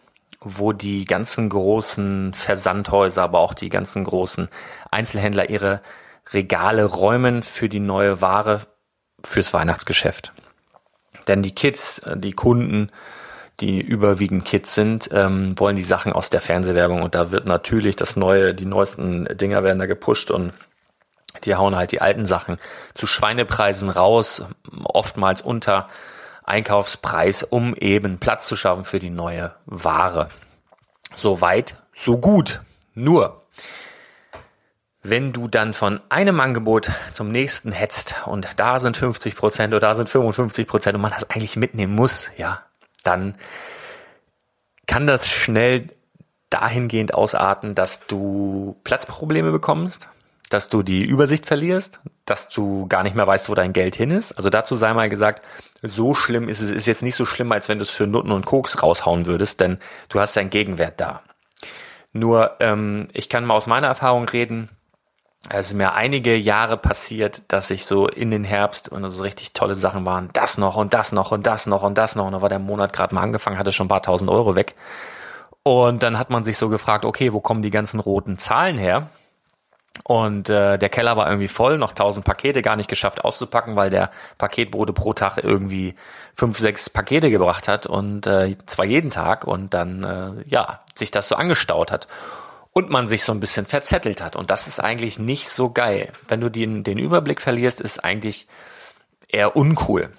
wo 0.42 0.74
die 0.74 1.06
ganzen 1.06 1.50
großen 1.50 2.34
Versandhäuser, 2.34 3.24
aber 3.24 3.40
auch 3.40 3.54
die 3.54 3.70
ganzen 3.70 4.04
großen 4.04 4.50
Einzelhändler 4.92 5.50
ihre 5.50 5.82
Regale 6.32 6.84
räumen 6.84 7.44
für 7.44 7.70
die 7.70 7.80
neue 7.80 8.22
Ware 8.22 8.62
fürs 9.24 9.54
Weihnachtsgeschäft. 9.54 10.34
Denn 11.28 11.42
die 11.42 11.56
Kids, 11.56 12.00
äh, 12.00 12.18
die 12.18 12.34
Kunden, 12.34 12.92
die 13.60 13.82
überwiegend 13.82 14.46
Kids 14.46 14.76
sind, 14.76 15.10
ähm, 15.12 15.58
wollen 15.60 15.76
die 15.76 15.84
Sachen 15.84 16.14
aus 16.14 16.30
der 16.30 16.42
Fernsehwerbung 16.42 17.02
und 17.02 17.16
da 17.16 17.32
wird 17.32 17.46
natürlich 17.46 17.96
das 17.96 18.16
neue, 18.16 18.54
die 18.54 18.66
neuesten 18.66 19.26
Dinger 19.38 19.64
werden 19.64 19.80
da 19.80 19.88
gepusht 19.88 20.30
und 20.32 20.54
die 21.44 21.56
hauen 21.56 21.76
halt 21.76 21.92
die 21.92 22.02
alten 22.02 22.26
Sachen 22.26 22.58
zu 22.94 23.08
Schweinepreisen 23.08 23.90
raus, 23.90 24.44
oftmals 24.84 25.42
unter 25.42 25.88
Einkaufspreis, 26.44 27.44
um 27.44 27.76
eben 27.76 28.20
Platz 28.20 28.48
zu 28.48 28.56
schaffen 28.56 28.86
für 28.86 29.00
die 29.00 29.10
neue 29.10 29.54
Ware. 29.66 30.30
So 31.14 31.42
weit, 31.42 31.76
so 31.94 32.18
gut. 32.18 32.62
Nur, 32.94 33.44
wenn 35.04 35.34
du 35.34 35.48
dann 35.48 35.74
von 35.74 36.00
einem 36.10 36.40
Angebot 36.40 36.92
zum 37.12 37.30
nächsten 37.30 37.72
hetzt 37.72 38.16
und 38.26 38.48
da 38.58 38.80
sind 38.80 38.98
50 38.98 39.36
Prozent 39.36 39.74
oder 39.74 39.88
da 39.88 39.96
sind 39.96 40.10
55 40.10 40.68
Prozent 40.68 40.96
und 40.96 41.02
man 41.02 41.12
das 41.12 41.30
eigentlich 41.30 41.58
mitnehmen 41.58 41.94
muss, 41.94 42.32
ja, 42.38 42.62
dann 43.08 43.36
kann 44.86 45.08
das 45.08 45.30
schnell 45.30 45.88
dahingehend 46.50 47.14
ausarten, 47.14 47.76
dass 47.76 48.08
du 48.08 48.78
Platzprobleme 48.84 49.52
bekommst, 49.52 50.10
dass 50.50 50.70
du 50.70 50.82
die 50.82 51.04
Übersicht 51.04 51.46
verlierst, 51.46 52.00
dass 52.26 52.48
du 52.48 52.88
gar 52.88 53.04
nicht 53.04 53.16
mehr 53.16 53.28
weißt, 53.28 53.50
wo 53.50 53.56
dein 53.56 53.74
Geld 53.74 53.96
hin 53.96 54.12
ist. 54.12 54.32
Also 54.34 54.50
dazu 54.50 54.76
sei 54.76 54.94
mal 54.94 55.10
gesagt, 55.10 55.44
so 55.82 56.14
schlimm 56.14 56.48
ist 56.48 56.62
es, 56.62 56.72
ist 56.72 56.88
jetzt 56.88 57.04
nicht 57.04 57.16
so 57.16 57.26
schlimm, 57.26 57.52
als 57.52 57.68
wenn 57.68 57.80
du 57.80 57.84
es 57.84 57.90
für 57.90 58.08
Nutten 58.08 58.32
und 58.32 58.46
Koks 58.46 58.82
raushauen 58.82 59.26
würdest, 59.26 59.60
denn 59.60 59.80
du 60.10 60.20
hast 60.20 60.38
deinen 60.38 60.50
Gegenwert 60.50 61.02
da. 61.02 61.22
Nur, 62.14 62.56
ähm, 62.62 63.10
ich 63.14 63.30
kann 63.30 63.46
mal 63.46 63.56
aus 63.56 63.68
meiner 63.68 63.88
Erfahrung 63.88 64.28
reden, 64.30 64.70
es 65.50 65.68
ist 65.68 65.74
mir 65.74 65.94
einige 65.94 66.36
Jahre 66.36 66.78
passiert, 66.78 67.44
dass 67.52 67.70
ich 67.70 67.86
so 67.86 68.08
in 68.08 68.32
den 68.32 68.44
Herbst 68.44 68.90
und 68.90 69.08
so 69.10 69.24
richtig 69.24 69.54
tolle 69.54 69.76
Sachen 69.76 70.06
waren, 70.06 70.30
das 70.34 70.58
noch 70.58 70.76
und 70.76 70.94
das 70.94 71.12
noch 71.12 71.32
und 71.32 71.48
das 71.48 71.68
noch 71.68 71.84
und 71.84 71.98
das 71.98 72.16
noch 72.16 72.26
und 72.26 72.34
da 72.34 72.42
war 72.42 72.50
der 72.50 72.60
Monat 72.60 72.92
gerade 72.92 73.16
mal 73.16 73.22
angefangen, 73.22 73.58
hatte 73.58 73.72
schon 73.72 73.86
ein 73.86 73.90
paar 73.90 74.02
tausend 74.02 74.30
Euro 74.30 74.56
weg. 74.56 74.76
Und 75.64 76.04
dann 76.04 76.18
hat 76.18 76.30
man 76.30 76.44
sich 76.44 76.58
so 76.58 76.70
gefragt, 76.70 77.06
okay, 77.06 77.34
wo 77.34 77.40
kommen 77.40 77.62
die 77.62 77.72
ganzen 77.72 78.00
roten 78.00 78.38
Zahlen 78.38 78.78
her? 78.78 79.10
Und 80.04 80.50
äh, 80.50 80.78
der 80.78 80.90
Keller 80.90 81.18
war 81.18 81.28
irgendwie 81.28 81.48
voll, 81.48 81.78
noch 81.78 81.94
tausend 81.94 82.26
Pakete 82.26 82.62
gar 82.62 82.76
nicht 82.76 82.90
geschafft 82.90 83.26
auszupacken, 83.26 83.76
weil 83.76 83.90
der 83.90 84.12
Paketbote 84.38 84.94
pro 84.94 85.14
Tag 85.14 85.38
irgendwie 85.42 85.96
fünf, 86.36 86.58
sechs 86.58 86.90
Pakete 86.90 87.30
gebracht 87.30 87.68
hat 87.68 87.88
und 87.88 88.28
äh, 88.28 88.56
zwar 88.66 88.86
jeden 88.86 89.10
Tag 89.10 89.46
und 89.46 89.74
dann 89.74 90.04
äh, 90.04 90.50
ja 90.50 90.82
sich 90.96 91.12
das 91.12 91.28
so 91.28 91.36
angestaut 91.36 91.92
hat 91.92 92.08
und 92.78 92.92
man 92.92 93.08
sich 93.08 93.24
so 93.24 93.32
ein 93.32 93.40
bisschen 93.40 93.66
verzettelt 93.66 94.22
hat. 94.22 94.36
Und 94.36 94.52
das 94.52 94.68
ist 94.68 94.80
eigentlich 94.80 95.18
nicht 95.18 95.50
so 95.50 95.72
geil. 95.72 96.12
Wenn 96.28 96.42
du 96.42 96.52
den, 96.52 96.84
den 96.84 97.00
Überblick 97.00 97.42
verlierst, 97.42 97.82
ist 97.82 98.04
eigentlich 98.04 98.46
eher 99.28 99.56
uncool. 99.56 100.12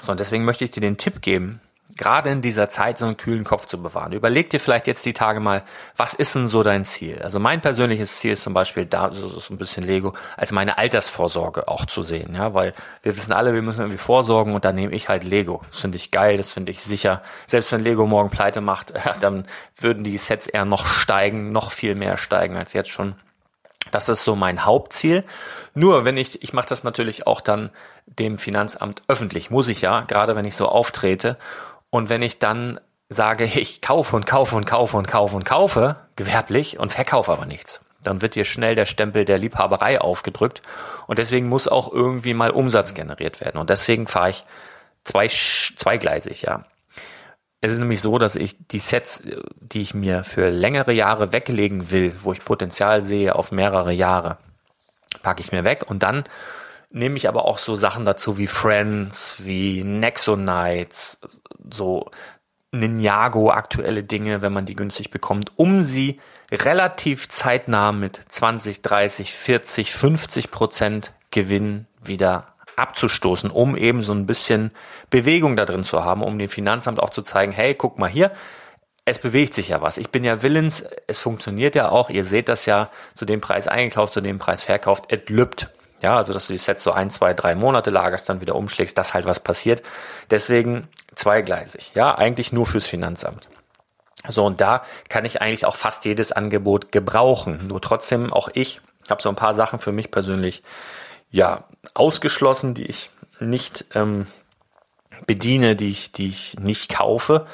So, 0.00 0.12
und 0.12 0.18
deswegen 0.18 0.46
möchte 0.46 0.64
ich 0.64 0.70
dir 0.70 0.80
den 0.80 0.96
Tipp 0.96 1.20
geben, 1.20 1.60
gerade 1.96 2.30
in 2.30 2.40
dieser 2.40 2.68
Zeit 2.68 2.98
so 2.98 3.06
einen 3.06 3.16
kühlen 3.16 3.44
Kopf 3.44 3.66
zu 3.66 3.80
bewahren. 3.80 4.12
Überleg 4.12 4.50
dir 4.50 4.60
vielleicht 4.60 4.86
jetzt 4.86 5.04
die 5.06 5.12
Tage 5.12 5.40
mal, 5.40 5.62
was 5.96 6.14
ist 6.14 6.34
denn 6.34 6.48
so 6.48 6.62
dein 6.62 6.84
Ziel? 6.84 7.20
Also 7.22 7.38
mein 7.38 7.60
persönliches 7.60 8.18
Ziel 8.18 8.32
ist 8.32 8.42
zum 8.42 8.54
Beispiel 8.54 8.86
da, 8.86 9.12
so 9.12 9.52
ein 9.52 9.58
bisschen 9.58 9.84
Lego, 9.84 10.14
als 10.36 10.52
meine 10.52 10.78
Altersvorsorge 10.78 11.68
auch 11.68 11.86
zu 11.86 12.02
sehen, 12.02 12.34
ja, 12.34 12.54
weil 12.54 12.72
wir 13.02 13.16
wissen 13.16 13.32
alle, 13.32 13.54
wir 13.54 13.62
müssen 13.62 13.80
irgendwie 13.80 13.98
vorsorgen 13.98 14.54
und 14.54 14.64
dann 14.64 14.74
nehme 14.74 14.94
ich 14.94 15.08
halt 15.08 15.24
Lego. 15.24 15.62
Das 15.70 15.80
finde 15.80 15.96
ich 15.96 16.10
geil, 16.10 16.36
das 16.36 16.50
finde 16.50 16.72
ich 16.72 16.82
sicher. 16.82 17.22
Selbst 17.46 17.70
wenn 17.72 17.82
Lego 17.82 18.06
morgen 18.06 18.30
pleite 18.30 18.60
macht, 18.60 18.92
dann 19.20 19.46
würden 19.76 20.04
die 20.04 20.18
Sets 20.18 20.46
eher 20.46 20.64
noch 20.64 20.86
steigen, 20.86 21.52
noch 21.52 21.72
viel 21.72 21.94
mehr 21.94 22.16
steigen 22.16 22.56
als 22.56 22.72
jetzt 22.72 22.90
schon. 22.90 23.14
Das 23.90 24.08
ist 24.08 24.24
so 24.24 24.34
mein 24.34 24.64
Hauptziel. 24.64 25.24
Nur 25.74 26.04
wenn 26.04 26.16
ich, 26.16 26.42
ich 26.42 26.52
mache 26.52 26.66
das 26.68 26.84
natürlich 26.84 27.26
auch 27.26 27.40
dann 27.40 27.70
dem 28.06 28.38
Finanzamt 28.38 29.02
öffentlich, 29.08 29.50
muss 29.50 29.68
ich 29.68 29.82
ja, 29.82 30.00
gerade 30.02 30.36
wenn 30.36 30.44
ich 30.44 30.56
so 30.56 30.68
auftrete. 30.68 31.36
Und 31.94 32.10
wenn 32.10 32.22
ich 32.22 32.40
dann 32.40 32.80
sage, 33.08 33.44
ich 33.54 33.80
kaufe 33.80 34.16
und 34.16 34.26
kaufe 34.26 34.56
und 34.56 34.66
kaufe 34.66 34.96
und 34.96 35.06
kaufe 35.06 35.36
und 35.36 35.44
kaufe, 35.44 35.94
gewerblich 36.16 36.76
und 36.76 36.90
verkaufe 36.90 37.30
aber 37.30 37.46
nichts, 37.46 37.82
dann 38.02 38.20
wird 38.20 38.34
dir 38.34 38.44
schnell 38.44 38.74
der 38.74 38.84
Stempel 38.84 39.24
der 39.24 39.38
Liebhaberei 39.38 40.00
aufgedrückt. 40.00 40.60
Und 41.06 41.20
deswegen 41.20 41.48
muss 41.48 41.68
auch 41.68 41.92
irgendwie 41.92 42.34
mal 42.34 42.50
Umsatz 42.50 42.94
generiert 42.94 43.40
werden. 43.40 43.58
Und 43.58 43.70
deswegen 43.70 44.08
fahre 44.08 44.30
ich 44.30 44.44
zwei, 45.04 45.28
zweigleisig, 45.28 46.42
ja. 46.42 46.64
Es 47.60 47.70
ist 47.70 47.78
nämlich 47.78 48.00
so, 48.00 48.18
dass 48.18 48.34
ich 48.34 48.56
die 48.58 48.80
Sets, 48.80 49.22
die 49.60 49.80
ich 49.80 49.94
mir 49.94 50.24
für 50.24 50.50
längere 50.50 50.92
Jahre 50.92 51.32
weglegen 51.32 51.92
will, 51.92 52.12
wo 52.22 52.32
ich 52.32 52.44
Potenzial 52.44 53.02
sehe 53.02 53.36
auf 53.36 53.52
mehrere 53.52 53.92
Jahre, 53.92 54.38
packe 55.22 55.42
ich 55.42 55.52
mir 55.52 55.62
weg 55.62 55.84
und 55.86 56.02
dann 56.02 56.24
nehme 56.94 57.16
ich 57.16 57.28
aber 57.28 57.44
auch 57.44 57.58
so 57.58 57.74
Sachen 57.74 58.04
dazu 58.04 58.38
wie 58.38 58.46
Friends, 58.46 59.44
wie 59.44 59.82
Nexo 59.82 60.36
Nights, 60.36 61.20
so 61.70 62.10
Ninjago 62.72 63.50
aktuelle 63.50 64.02
Dinge, 64.02 64.42
wenn 64.42 64.52
man 64.52 64.66
die 64.66 64.74
günstig 64.74 65.10
bekommt, 65.10 65.52
um 65.56 65.84
sie 65.84 66.20
relativ 66.50 67.28
zeitnah 67.28 67.92
mit 67.92 68.20
20, 68.28 68.82
30, 68.82 69.32
40, 69.32 69.92
50 69.92 70.50
Prozent 70.50 71.12
Gewinn 71.30 71.86
wieder 72.02 72.54
abzustoßen, 72.76 73.50
um 73.50 73.76
eben 73.76 74.02
so 74.02 74.12
ein 74.12 74.26
bisschen 74.26 74.72
Bewegung 75.10 75.56
da 75.56 75.64
drin 75.64 75.84
zu 75.84 76.04
haben, 76.04 76.22
um 76.22 76.38
dem 76.38 76.48
Finanzamt 76.48 77.00
auch 77.00 77.10
zu 77.10 77.22
zeigen, 77.22 77.52
hey, 77.52 77.74
guck 77.74 77.98
mal 77.98 78.10
hier, 78.10 78.32
es 79.04 79.18
bewegt 79.18 79.54
sich 79.54 79.68
ja 79.68 79.80
was. 79.80 79.98
Ich 79.98 80.10
bin 80.10 80.24
ja 80.24 80.42
willens, 80.42 80.84
es 81.06 81.20
funktioniert 81.20 81.74
ja 81.74 81.90
auch, 81.90 82.10
ihr 82.10 82.24
seht 82.24 82.48
das 82.48 82.66
ja, 82.66 82.90
zu 83.14 83.24
dem 83.24 83.40
Preis 83.40 83.68
eingekauft, 83.68 84.12
zu 84.12 84.20
dem 84.20 84.38
Preis 84.38 84.64
verkauft, 84.64 85.06
es 85.08 85.28
lübt. 85.28 85.68
Ja, 86.02 86.16
also 86.16 86.32
dass 86.32 86.48
du 86.48 86.52
die 86.52 86.58
Sets 86.58 86.82
so 86.82 86.92
ein, 86.92 87.08
zwei, 87.10 87.32
drei 87.32 87.54
Monate 87.54 87.90
lagerst, 87.90 88.28
dann 88.28 88.40
wieder 88.40 88.56
umschlägst, 88.56 88.98
dass 88.98 89.14
halt 89.14 89.24
was 89.24 89.40
passiert. 89.40 89.82
Deswegen 90.30 90.88
zweigleisig. 91.14 91.92
Ja, 91.94 92.16
eigentlich 92.16 92.52
nur 92.52 92.66
fürs 92.66 92.86
Finanzamt. 92.86 93.48
So, 94.26 94.44
und 94.44 94.60
da 94.60 94.82
kann 95.08 95.24
ich 95.24 95.42
eigentlich 95.42 95.66
auch 95.66 95.76
fast 95.76 96.04
jedes 96.04 96.32
Angebot 96.32 96.92
gebrauchen. 96.92 97.64
Nur 97.68 97.80
trotzdem 97.80 98.32
auch 98.32 98.48
ich 98.54 98.80
habe 99.10 99.22
so 99.22 99.28
ein 99.28 99.36
paar 99.36 99.54
Sachen 99.54 99.78
für 99.78 99.92
mich 99.92 100.10
persönlich 100.10 100.62
ja 101.30 101.64
ausgeschlossen, 101.92 102.74
die 102.74 102.86
ich 102.86 103.10
nicht 103.38 103.84
ähm, 103.94 104.26
bediene, 105.26 105.76
die 105.76 105.90
ich, 105.90 106.12
die 106.12 106.28
ich 106.28 106.58
nicht 106.58 106.94
kaufe. 106.94 107.46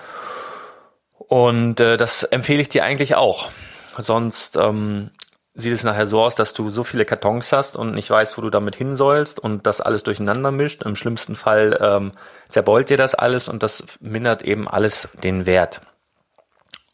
Und 1.19 1.81
äh, 1.81 1.97
das 1.97 2.23
empfehle 2.23 2.61
ich 2.61 2.69
dir 2.69 2.85
eigentlich 2.85 3.17
auch. 3.17 3.50
Sonst 3.97 4.57
ähm, 4.57 5.11
sieht 5.54 5.73
es 5.73 5.85
nachher 5.85 6.07
so 6.07 6.21
aus, 6.21 6.35
dass 6.35 6.52
du 6.52 6.69
so 6.69 6.85
viele 6.85 7.04
Kartons 7.04 7.52
hast 7.52 7.76
und 7.76 7.92
nicht 7.92 8.09
weißt, 8.09 8.38
wo 8.38 8.42
du 8.42 8.50
damit 8.50 8.76
hin 8.76 8.95
sollst 8.95 9.40
und 9.40 9.66
das 9.66 9.80
alles 9.80 10.02
durcheinander 10.02 10.50
mischt. 10.50 10.83
Im 10.83 10.97
schlimmsten 10.97 11.35
Fall 11.35 11.78
ähm, 11.80 12.12
zerbeult 12.49 12.88
dir 12.88 12.97
das 12.97 13.14
alles 13.14 13.49
und 13.49 13.62
das 13.62 13.85
mindert 14.00 14.42
eben 14.42 14.69
alles 14.69 15.09
den 15.23 15.47
Wert. 15.47 15.80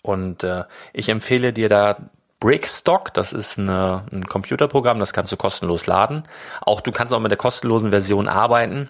Und 0.03 0.45
äh, 0.45 0.65
ich 0.93 1.09
empfehle 1.09 1.53
dir 1.53 1.69
da 1.69 1.97
Brickstock, 2.41 3.13
das 3.15 3.33
ist 3.33 3.59
eine, 3.59 4.05
ein 4.13 4.27
Computerprogramm, 4.27 4.99
das 4.99 5.13
kannst 5.13 5.33
du 5.33 5.37
kostenlos 5.37 5.87
laden. 5.87 6.25
Auch 6.61 6.81
du 6.81 6.93
kannst 6.93 7.13
auch 7.13 7.21
mit 7.21 7.31
der 7.31 7.39
kostenlosen 7.39 7.91
Version 7.91 8.29
arbeiten. 8.29 8.89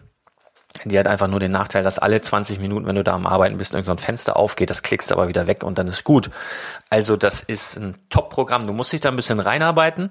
Die 0.84 0.98
hat 0.98 1.06
einfach 1.06 1.28
nur 1.28 1.40
den 1.40 1.52
Nachteil, 1.52 1.82
dass 1.82 1.98
alle 1.98 2.20
20 2.20 2.60
Minuten, 2.60 2.86
wenn 2.86 2.96
du 2.96 3.04
da 3.04 3.14
am 3.14 3.26
Arbeiten 3.26 3.58
bist, 3.58 3.74
irgendein 3.74 3.98
so 3.98 4.04
Fenster 4.04 4.36
aufgeht, 4.36 4.70
das 4.70 4.82
klickst 4.82 5.12
aber 5.12 5.28
wieder 5.28 5.46
weg 5.46 5.62
und 5.62 5.78
dann 5.78 5.88
ist 5.88 6.04
gut. 6.04 6.30
Also 6.90 7.16
das 7.16 7.42
ist 7.42 7.76
ein 7.76 7.96
Top-Programm. 8.10 8.66
Du 8.66 8.72
musst 8.72 8.92
dich 8.92 9.00
da 9.00 9.08
ein 9.08 9.16
bisschen 9.16 9.40
reinarbeiten. 9.40 10.10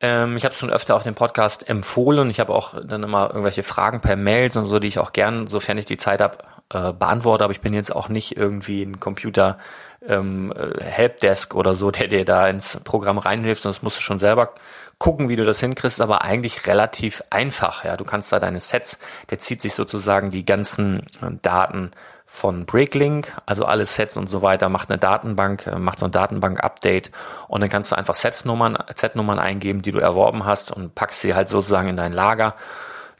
Ähm, 0.00 0.36
ich 0.36 0.44
habe 0.44 0.52
es 0.52 0.58
schon 0.58 0.70
öfter 0.70 0.94
auf 0.94 1.04
dem 1.04 1.14
Podcast 1.14 1.68
empfohlen. 1.68 2.28
Ich 2.30 2.40
habe 2.40 2.54
auch 2.54 2.74
dann 2.84 3.02
immer 3.02 3.28
irgendwelche 3.28 3.62
Fragen 3.62 4.00
per 4.00 4.16
Mails 4.16 4.56
und 4.56 4.66
so, 4.66 4.78
die 4.78 4.88
ich 4.88 4.98
auch 4.98 5.12
gern, 5.12 5.46
sofern 5.46 5.78
ich 5.78 5.86
die 5.86 5.96
Zeit 5.96 6.20
habe, 6.20 6.38
äh, 6.70 6.92
beantworte. 6.92 7.44
Aber 7.44 7.52
ich 7.52 7.60
bin 7.60 7.72
jetzt 7.72 7.94
auch 7.94 8.08
nicht 8.08 8.36
irgendwie 8.36 8.82
ein 8.82 9.00
Computer 9.00 9.58
ähm, 10.06 10.52
äh, 10.52 10.82
Helpdesk 10.82 11.54
oder 11.54 11.74
so, 11.74 11.90
der 11.90 12.08
dir 12.08 12.24
da 12.24 12.48
ins 12.48 12.78
Programm 12.84 13.18
reinhilft, 13.18 13.62
sonst 13.62 13.82
musst 13.82 13.98
du 13.98 14.02
schon 14.02 14.18
selber 14.18 14.54
gucken, 14.98 15.28
wie 15.28 15.36
du 15.36 15.44
das 15.44 15.60
hinkriegst, 15.60 16.00
aber 16.00 16.22
eigentlich 16.22 16.66
relativ 16.66 17.22
einfach. 17.30 17.84
Ja, 17.84 17.96
du 17.96 18.04
kannst 18.04 18.32
da 18.32 18.40
deine 18.40 18.60
Sets, 18.60 18.98
der 19.30 19.38
zieht 19.38 19.60
sich 19.60 19.74
sozusagen 19.74 20.30
die 20.30 20.44
ganzen 20.44 21.00
äh, 21.22 21.30
Daten 21.42 21.90
von 22.24 22.66
Breaklink, 22.66 23.32
also 23.46 23.64
alle 23.66 23.84
Sets 23.84 24.16
und 24.16 24.28
so 24.28 24.42
weiter, 24.42 24.68
macht 24.68 24.90
eine 24.90 24.98
Datenbank, 24.98 25.66
äh, 25.66 25.78
macht 25.78 25.98
so 25.98 26.06
ein 26.06 26.12
Datenbank-Update 26.12 27.10
und 27.48 27.60
dann 27.60 27.70
kannst 27.70 27.92
du 27.92 27.96
einfach 27.96 28.14
Setsnummern, 28.14 28.78
Z-Nummern 28.94 29.38
eingeben, 29.38 29.82
die 29.82 29.92
du 29.92 29.98
erworben 29.98 30.44
hast 30.44 30.72
und 30.72 30.94
packst 30.94 31.20
sie 31.20 31.34
halt 31.34 31.48
sozusagen 31.48 31.88
in 31.88 31.96
dein 31.96 32.12
Lager 32.12 32.54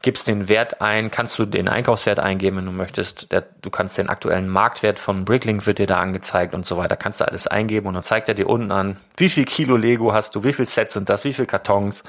gibst 0.07 0.29
den 0.29 0.49
Wert 0.49 0.81
ein, 0.81 1.11
kannst 1.11 1.37
du 1.37 1.47
den 1.47 1.67
Einkaufswert 1.67 2.21
eingeben, 2.21 2.59
wenn 2.59 2.67
du 2.67 2.71
möchtest. 2.71 3.33
Der, 3.33 3.43
du 3.61 3.71
kannst 3.71 3.99
den 3.99 4.09
aktuellen 4.09 4.49
Marktwert 4.49 5.01
von 5.01 5.25
Bricklink 5.25 5.67
wird 5.67 5.81
dir 5.81 5.89
da 5.89 5.97
angezeigt 5.97 6.55
und 6.55 6.65
so 6.65 6.77
weiter. 6.77 6.95
Kannst 6.95 7.21
du 7.21 7.27
alles 7.27 7.49
eingeben 7.49 7.89
und 7.89 7.95
dann 7.95 8.05
zeigt 8.05 8.29
er 8.29 8.35
dir 8.35 8.49
unten 8.49 8.71
an, 8.71 8.99
wie 9.17 9.29
viel 9.29 9.45
Kilo 9.45 9.77
Lego 9.77 10.13
hast 10.13 10.37
du, 10.37 10.45
wie 10.45 10.53
viel 10.53 10.69
Sets 10.69 10.95
sind 10.95 11.09
das, 11.09 11.25
wie 11.25 11.33
viel 11.33 11.47
Kartons, 11.47 12.05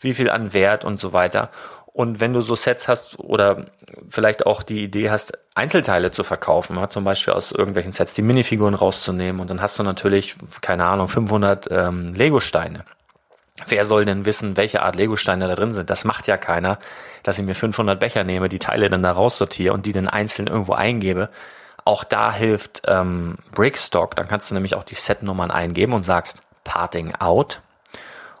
wie 0.00 0.12
viel 0.12 0.28
an 0.28 0.54
Wert 0.54 0.84
und 0.84 0.98
so 0.98 1.12
weiter. 1.12 1.50
Und 1.86 2.18
wenn 2.18 2.32
du 2.32 2.40
so 2.40 2.56
Sets 2.56 2.88
hast 2.88 3.16
oder 3.20 3.66
vielleicht 4.10 4.44
auch 4.44 4.64
die 4.64 4.82
Idee 4.82 5.10
hast, 5.10 5.38
Einzelteile 5.54 6.10
zu 6.10 6.24
verkaufen, 6.24 6.76
zum 6.88 7.04
Beispiel 7.04 7.32
aus 7.32 7.52
irgendwelchen 7.52 7.92
Sets 7.92 8.14
die 8.14 8.22
Minifiguren 8.22 8.74
rauszunehmen 8.74 9.40
und 9.40 9.50
dann 9.50 9.62
hast 9.62 9.78
du 9.78 9.84
natürlich, 9.84 10.34
keine 10.62 10.84
Ahnung, 10.84 11.06
500 11.06 11.68
ähm, 11.70 12.12
Lego-Steine 12.12 12.84
Wer 13.66 13.84
soll 13.84 14.04
denn 14.04 14.26
wissen, 14.26 14.56
welche 14.56 14.82
Art 14.82 14.96
Legosteine 14.96 15.48
da 15.48 15.54
drin 15.54 15.72
sind? 15.72 15.88
Das 15.88 16.04
macht 16.04 16.26
ja 16.26 16.36
keiner, 16.36 16.78
dass 17.22 17.38
ich 17.38 17.44
mir 17.44 17.54
500 17.54 17.98
Becher 17.98 18.22
nehme, 18.22 18.48
die 18.48 18.58
Teile 18.58 18.90
dann 18.90 19.02
da 19.02 19.12
raussortiere 19.12 19.72
und 19.72 19.86
die 19.86 19.92
dann 19.92 20.08
einzeln 20.08 20.46
irgendwo 20.46 20.74
eingebe. 20.74 21.30
Auch 21.84 22.04
da 22.04 22.32
hilft 22.32 22.82
ähm, 22.86 23.38
Brickstock. 23.52 24.14
Dann 24.16 24.28
kannst 24.28 24.50
du 24.50 24.54
nämlich 24.54 24.74
auch 24.74 24.84
die 24.84 24.94
Setnummern 24.94 25.50
eingeben 25.50 25.94
und 25.94 26.02
sagst 26.02 26.42
Parting 26.64 27.14
Out 27.14 27.60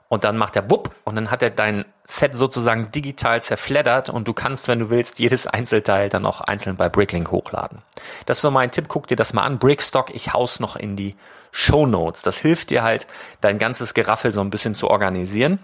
und 0.08 0.24
dann 0.24 0.36
macht 0.36 0.56
er 0.56 0.70
wupp 0.70 0.90
und 1.04 1.16
dann 1.16 1.30
hat 1.30 1.42
er 1.42 1.50
dein 1.50 1.84
Set 2.04 2.36
sozusagen 2.36 2.92
digital 2.92 3.42
zerfleddert 3.42 4.08
und 4.08 4.28
du 4.28 4.32
kannst, 4.32 4.68
wenn 4.68 4.78
du 4.78 4.90
willst, 4.90 5.18
jedes 5.18 5.46
Einzelteil 5.48 6.08
dann 6.08 6.24
auch 6.24 6.40
einzeln 6.40 6.76
bei 6.76 6.88
Bricklink 6.88 7.30
hochladen. 7.32 7.82
Das 8.24 8.38
ist 8.38 8.42
so 8.42 8.50
mein 8.52 8.70
Tipp, 8.70 8.86
guck 8.88 9.08
dir 9.08 9.16
das 9.16 9.32
mal 9.32 9.42
an. 9.42 9.58
Brickstock, 9.58 10.14
ich 10.14 10.32
haus 10.32 10.60
noch 10.60 10.76
in 10.76 10.94
die 10.94 11.16
Show 11.50 11.86
Notes. 11.86 12.22
Das 12.22 12.38
hilft 12.38 12.70
dir 12.70 12.84
halt, 12.84 13.06
dein 13.40 13.58
ganzes 13.58 13.94
Geraffel 13.94 14.30
so 14.30 14.40
ein 14.40 14.50
bisschen 14.50 14.74
zu 14.74 14.88
organisieren. 14.88 15.58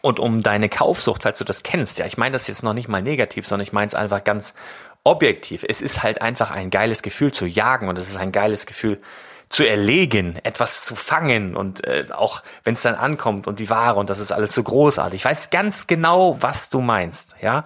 Und 0.00 0.20
um 0.20 0.42
deine 0.42 0.68
Kaufsucht, 0.68 1.22
falls 1.22 1.38
du 1.38 1.44
das 1.44 1.62
kennst, 1.62 1.98
ja, 1.98 2.06
ich 2.06 2.18
meine 2.18 2.32
das 2.32 2.46
jetzt 2.46 2.62
noch 2.62 2.74
nicht 2.74 2.88
mal 2.88 3.02
negativ, 3.02 3.46
sondern 3.46 3.64
ich 3.64 3.72
meine 3.72 3.86
es 3.86 3.94
einfach 3.94 4.22
ganz 4.22 4.54
objektiv. 5.04 5.64
Es 5.66 5.80
ist 5.80 6.02
halt 6.02 6.22
einfach 6.22 6.50
ein 6.50 6.70
geiles 6.70 7.02
Gefühl 7.02 7.32
zu 7.32 7.46
jagen 7.46 7.88
und 7.88 7.98
es 7.98 8.08
ist 8.08 8.18
ein 8.18 8.32
geiles 8.32 8.66
Gefühl, 8.66 9.00
zu 9.48 9.66
erlegen, 9.66 10.38
etwas 10.42 10.84
zu 10.84 10.94
fangen 10.94 11.56
und 11.56 11.84
äh, 11.86 12.06
auch 12.12 12.42
wenn 12.64 12.74
es 12.74 12.82
dann 12.82 12.94
ankommt 12.94 13.46
und 13.46 13.58
die 13.58 13.70
Ware 13.70 13.98
und 13.98 14.10
das 14.10 14.18
ist 14.18 14.32
alles 14.32 14.52
so 14.52 14.62
großartig. 14.62 15.20
Ich 15.20 15.24
weiß 15.24 15.50
ganz 15.50 15.86
genau, 15.86 16.36
was 16.40 16.68
du 16.68 16.80
meinst, 16.80 17.34
ja. 17.40 17.64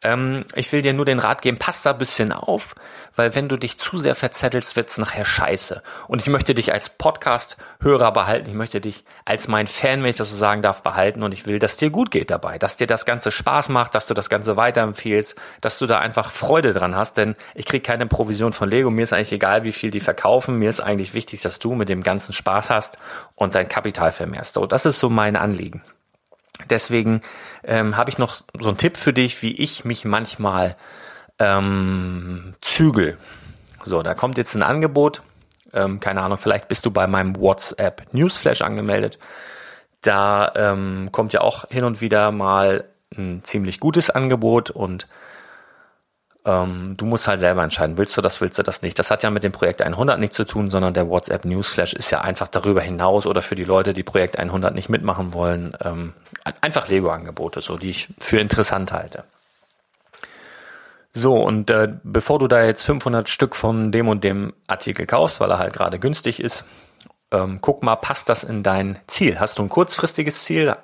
Ähm, 0.00 0.44
ich 0.54 0.70
will 0.70 0.82
dir 0.82 0.92
nur 0.92 1.04
den 1.04 1.18
Rat 1.18 1.42
geben, 1.42 1.58
pass 1.58 1.82
da 1.82 1.90
ein 1.90 1.98
bisschen 1.98 2.30
auf, 2.30 2.76
weil 3.16 3.34
wenn 3.34 3.48
du 3.48 3.56
dich 3.56 3.78
zu 3.78 3.98
sehr 3.98 4.14
verzettelst, 4.14 4.76
wird's 4.76 4.96
nachher 4.96 5.24
scheiße. 5.24 5.82
Und 6.06 6.22
ich 6.22 6.28
möchte 6.28 6.54
dich 6.54 6.72
als 6.72 6.88
Podcast-Hörer 6.88 8.12
behalten, 8.12 8.48
ich 8.48 8.54
möchte 8.54 8.80
dich 8.80 9.04
als 9.24 9.48
mein 9.48 9.66
Fan, 9.66 10.02
wenn 10.02 10.10
ich 10.10 10.16
das 10.16 10.30
so 10.30 10.36
sagen 10.36 10.62
darf, 10.62 10.84
behalten 10.84 11.24
und 11.24 11.34
ich 11.34 11.46
will, 11.46 11.58
dass 11.58 11.76
dir 11.76 11.90
gut 11.90 12.12
geht 12.12 12.30
dabei, 12.30 12.58
dass 12.58 12.76
dir 12.76 12.86
das 12.86 13.06
Ganze 13.06 13.32
Spaß 13.32 13.70
macht, 13.70 13.96
dass 13.96 14.06
du 14.06 14.14
das 14.14 14.30
Ganze 14.30 14.56
weiterempfehlst, 14.56 15.34
dass 15.60 15.78
du 15.78 15.86
da 15.86 15.98
einfach 15.98 16.30
Freude 16.30 16.72
dran 16.72 16.94
hast, 16.94 17.16
denn 17.16 17.34
ich 17.56 17.66
krieg 17.66 17.82
keine 17.82 18.06
Provision 18.06 18.52
von 18.52 18.68
Lego, 18.68 18.90
mir 18.90 19.02
ist 19.02 19.12
eigentlich 19.12 19.32
egal, 19.32 19.64
wie 19.64 19.72
viel 19.72 19.90
die 19.90 20.00
verkaufen, 20.00 20.58
mir 20.60 20.70
ist 20.70 20.80
eigentlich 20.80 21.12
wichtig, 21.12 21.42
dass 21.42 21.58
du 21.58 21.74
mit 21.74 21.88
dem 21.88 22.04
Ganzen 22.04 22.32
Spaß 22.32 22.70
hast 22.70 22.98
und 23.34 23.56
dein 23.56 23.68
Kapital 23.68 24.12
vermehrst. 24.12 24.54
So, 24.54 24.66
das 24.66 24.86
ist 24.86 25.00
so 25.00 25.10
mein 25.10 25.34
Anliegen. 25.34 25.82
Deswegen 26.70 27.22
ähm, 27.64 27.96
habe 27.96 28.10
ich 28.10 28.18
noch 28.18 28.42
so 28.58 28.68
einen 28.68 28.78
Tipp 28.78 28.96
für 28.96 29.12
dich, 29.12 29.42
wie 29.42 29.52
ich 29.52 29.84
mich 29.84 30.04
manchmal 30.04 30.76
ähm, 31.38 32.54
zügel. 32.60 33.16
So, 33.82 34.02
da 34.02 34.14
kommt 34.14 34.38
jetzt 34.38 34.54
ein 34.54 34.62
Angebot. 34.62 35.22
Ähm, 35.72 36.00
keine 36.00 36.22
Ahnung, 36.22 36.38
vielleicht 36.38 36.68
bist 36.68 36.86
du 36.86 36.90
bei 36.90 37.06
meinem 37.06 37.36
WhatsApp 37.36 38.06
Newsflash 38.12 38.62
angemeldet. 38.62 39.18
Da 40.02 40.52
ähm, 40.54 41.10
kommt 41.12 41.32
ja 41.32 41.40
auch 41.40 41.66
hin 41.68 41.84
und 41.84 42.00
wieder 42.00 42.32
mal 42.32 42.84
ein 43.16 43.42
ziemlich 43.44 43.80
gutes 43.80 44.10
Angebot 44.10 44.70
und 44.70 45.06
ähm, 46.44 46.94
du 46.96 47.04
musst 47.04 47.28
halt 47.28 47.40
selber 47.40 47.62
entscheiden, 47.62 47.98
willst 47.98 48.16
du 48.16 48.20
das, 48.20 48.40
willst 48.40 48.58
du 48.58 48.62
das 48.62 48.82
nicht. 48.82 48.98
Das 48.98 49.10
hat 49.10 49.22
ja 49.22 49.30
mit 49.30 49.44
dem 49.44 49.52
Projekt 49.52 49.82
100 49.82 50.18
nichts 50.18 50.36
zu 50.36 50.44
tun, 50.44 50.70
sondern 50.70 50.94
der 50.94 51.08
WhatsApp 51.08 51.44
Newsflash 51.44 51.94
ist 51.94 52.10
ja 52.10 52.20
einfach 52.20 52.48
darüber 52.48 52.80
hinaus 52.80 53.26
oder 53.26 53.42
für 53.42 53.54
die 53.54 53.64
Leute, 53.64 53.92
die 53.92 54.02
Projekt 54.02 54.38
100 54.38 54.74
nicht 54.74 54.88
mitmachen 54.88 55.32
wollen, 55.34 55.76
ähm, 55.82 56.14
einfach 56.60 56.88
Lego-Angebote, 56.88 57.60
so 57.60 57.76
die 57.76 57.90
ich 57.90 58.08
für 58.18 58.38
interessant 58.38 58.92
halte. 58.92 59.24
So, 61.12 61.36
und 61.36 61.70
äh, 61.70 61.88
bevor 62.04 62.38
du 62.38 62.46
da 62.46 62.64
jetzt 62.64 62.82
500 62.84 63.28
Stück 63.28 63.56
von 63.56 63.90
dem 63.90 64.08
und 64.08 64.22
dem 64.22 64.52
Artikel 64.66 65.06
kaufst, 65.06 65.40
weil 65.40 65.50
er 65.50 65.58
halt 65.58 65.72
gerade 65.72 65.98
günstig 65.98 66.38
ist, 66.38 66.64
ähm, 67.30 67.58
guck 67.60 67.82
mal, 67.82 67.96
passt 67.96 68.28
das 68.28 68.44
in 68.44 68.62
dein 68.62 68.98
Ziel? 69.06 69.40
Hast 69.40 69.58
du 69.58 69.62
ein 69.62 69.68
kurzfristiges 69.68 70.44
Ziel? 70.44 70.76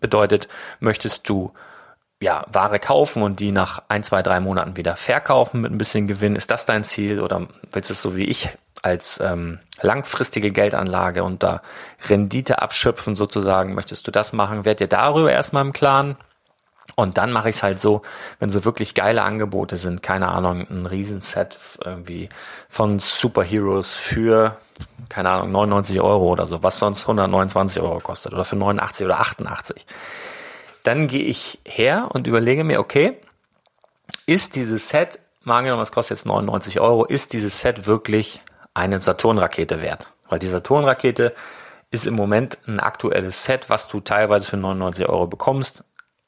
Bedeutet, 0.00 0.48
möchtest 0.80 1.28
du 1.28 1.52
ja, 2.20 2.44
Ware 2.52 2.80
kaufen 2.80 3.22
und 3.22 3.40
die 3.40 3.52
nach 3.52 3.82
ein, 3.88 4.02
zwei, 4.02 4.22
drei 4.22 4.40
Monaten 4.40 4.76
wieder 4.76 4.96
verkaufen 4.96 5.60
mit 5.60 5.72
ein 5.72 5.78
bisschen 5.78 6.08
Gewinn? 6.08 6.36
Ist 6.36 6.50
das 6.50 6.66
dein 6.66 6.84
Ziel 6.84 7.20
oder 7.20 7.46
willst 7.72 7.90
du 7.90 7.92
es 7.94 8.02
so 8.02 8.16
wie 8.16 8.24
ich 8.24 8.48
als 8.82 9.20
ähm, 9.20 9.60
langfristige 9.80 10.50
Geldanlage 10.50 11.22
und 11.22 11.42
da 11.42 11.62
Rendite 12.08 12.60
abschöpfen 12.60 13.14
sozusagen? 13.14 13.74
Möchtest 13.74 14.06
du 14.06 14.10
das 14.10 14.32
machen? 14.32 14.64
Werd 14.64 14.80
dir 14.80 14.88
darüber 14.88 15.32
erstmal 15.32 15.64
im 15.64 15.72
Klaren. 15.72 16.16
Und 16.96 17.18
dann 17.18 17.30
mache 17.32 17.50
ich 17.50 17.56
es 17.56 17.62
halt 17.62 17.78
so, 17.78 18.02
wenn 18.40 18.50
so 18.50 18.64
wirklich 18.64 18.94
geile 18.94 19.22
Angebote 19.22 19.76
sind, 19.76 20.02
keine 20.02 20.28
Ahnung, 20.28 20.66
ein 20.68 20.86
Riesenset 20.86 21.58
irgendwie 21.84 22.28
von 22.68 22.98
Superheroes 22.98 23.94
für, 23.94 24.56
keine 25.08 25.30
Ahnung, 25.30 25.52
99 25.52 26.00
Euro 26.00 26.28
oder 26.28 26.46
so, 26.46 26.62
was 26.62 26.78
sonst 26.78 27.02
129 27.02 27.82
Euro 27.82 28.00
kostet 28.00 28.32
oder 28.32 28.44
für 28.44 28.56
89 28.56 29.04
oder 29.04 29.20
88 29.20 29.86
dann 30.88 31.06
gehe 31.06 31.24
ich 31.24 31.58
her 31.66 32.08
und 32.14 32.26
überlege 32.26 32.64
mir, 32.64 32.80
okay, 32.80 33.18
ist 34.24 34.56
dieses 34.56 34.88
Set, 34.88 35.18
mal 35.44 35.58
angenommen, 35.58 35.82
das 35.82 35.92
kostet 35.92 36.16
jetzt 36.16 36.24
99 36.24 36.80
Euro, 36.80 37.04
ist 37.04 37.34
dieses 37.34 37.60
Set 37.60 37.86
wirklich 37.86 38.40
eine 38.72 38.98
Saturn-Rakete 38.98 39.82
wert? 39.82 40.10
Weil 40.30 40.38
die 40.38 40.46
Saturn-Rakete 40.46 41.34
ist 41.90 42.06
im 42.06 42.14
Moment 42.14 42.56
ein 42.66 42.80
aktuelles 42.80 43.44
Set, 43.44 43.68
was 43.68 43.88
du 43.88 44.00
teilweise 44.00 44.48
für 44.48 44.56
99 44.56 45.06
Euro 45.10 45.26
bekommst. 45.26 45.84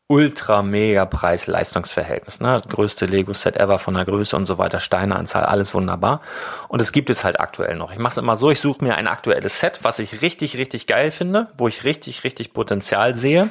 Ultra 0.09 0.63
mega 0.63 1.07
Preis-Leistungsverhältnis. 1.07 2.41
Ne? 2.41 2.59
Das 2.59 2.69
größte 2.69 3.07
Lego-Set 3.07 3.57
ever 3.57 3.79
von 3.79 3.95
der 3.95 4.05
Größe 4.05 4.37
und 4.37 4.45
so 4.45 4.59
weiter, 4.59 4.79
Steineanzahl, 4.79 5.45
alles 5.45 5.73
wunderbar. 5.73 6.21
Und 6.69 6.83
es 6.83 6.93
gibt 6.93 7.09
es 7.09 7.25
halt 7.25 7.41
aktuell 7.41 7.77
noch. 7.77 7.93
Ich 7.93 7.99
mache 7.99 8.11
es 8.11 8.19
immer 8.19 8.37
so, 8.37 8.51
ich 8.51 8.61
suche 8.61 8.85
mir 8.85 8.97
ein 8.97 9.09
aktuelles 9.09 9.59
Set, 9.59 9.85
was 9.85 10.01
ich 10.01 10.21
richtig, 10.21 10.59
richtig 10.59 10.87
geil 10.87 11.13
finde, 11.13 11.49
wo 11.57 11.67
ich 11.67 11.85
richtig, 11.85 12.25
richtig 12.25 12.53
Potenzial 12.53 13.15
sehe 13.15 13.51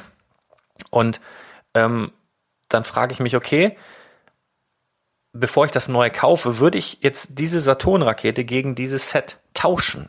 und 0.90 1.20
ähm, 1.74 2.12
dann 2.68 2.84
frage 2.84 3.12
ich 3.12 3.20
mich, 3.20 3.36
okay, 3.36 3.76
bevor 5.32 5.64
ich 5.64 5.70
das 5.70 5.88
neue 5.88 6.10
kaufe, 6.10 6.58
würde 6.58 6.78
ich 6.78 6.98
jetzt 7.02 7.28
diese 7.30 7.60
Saturn-Rakete 7.60 8.44
gegen 8.44 8.74
dieses 8.74 9.10
Set 9.10 9.38
tauschen? 9.54 10.08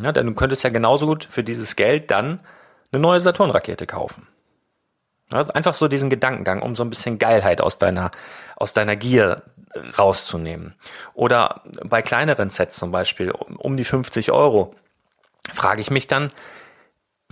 Ja, 0.00 0.12
denn 0.12 0.26
du 0.26 0.34
könntest 0.34 0.64
ja 0.64 0.70
genauso 0.70 1.06
gut 1.06 1.24
für 1.24 1.44
dieses 1.44 1.76
Geld 1.76 2.10
dann 2.10 2.40
eine 2.92 3.00
neue 3.00 3.20
Saturn-Rakete 3.20 3.86
kaufen. 3.86 4.26
Also 5.30 5.52
einfach 5.52 5.74
so 5.74 5.88
diesen 5.88 6.10
Gedankengang, 6.10 6.62
um 6.62 6.74
so 6.74 6.84
ein 6.84 6.90
bisschen 6.90 7.18
Geilheit 7.18 7.60
aus 7.60 7.78
deiner, 7.78 8.10
aus 8.56 8.72
deiner 8.72 8.96
Gier 8.96 9.42
rauszunehmen. 9.98 10.74
Oder 11.14 11.62
bei 11.82 12.02
kleineren 12.02 12.50
Sets 12.50 12.76
zum 12.76 12.92
Beispiel, 12.92 13.30
um 13.30 13.76
die 13.76 13.84
50 13.84 14.32
Euro, 14.32 14.74
frage 15.52 15.80
ich 15.80 15.90
mich 15.90 16.06
dann, 16.06 16.30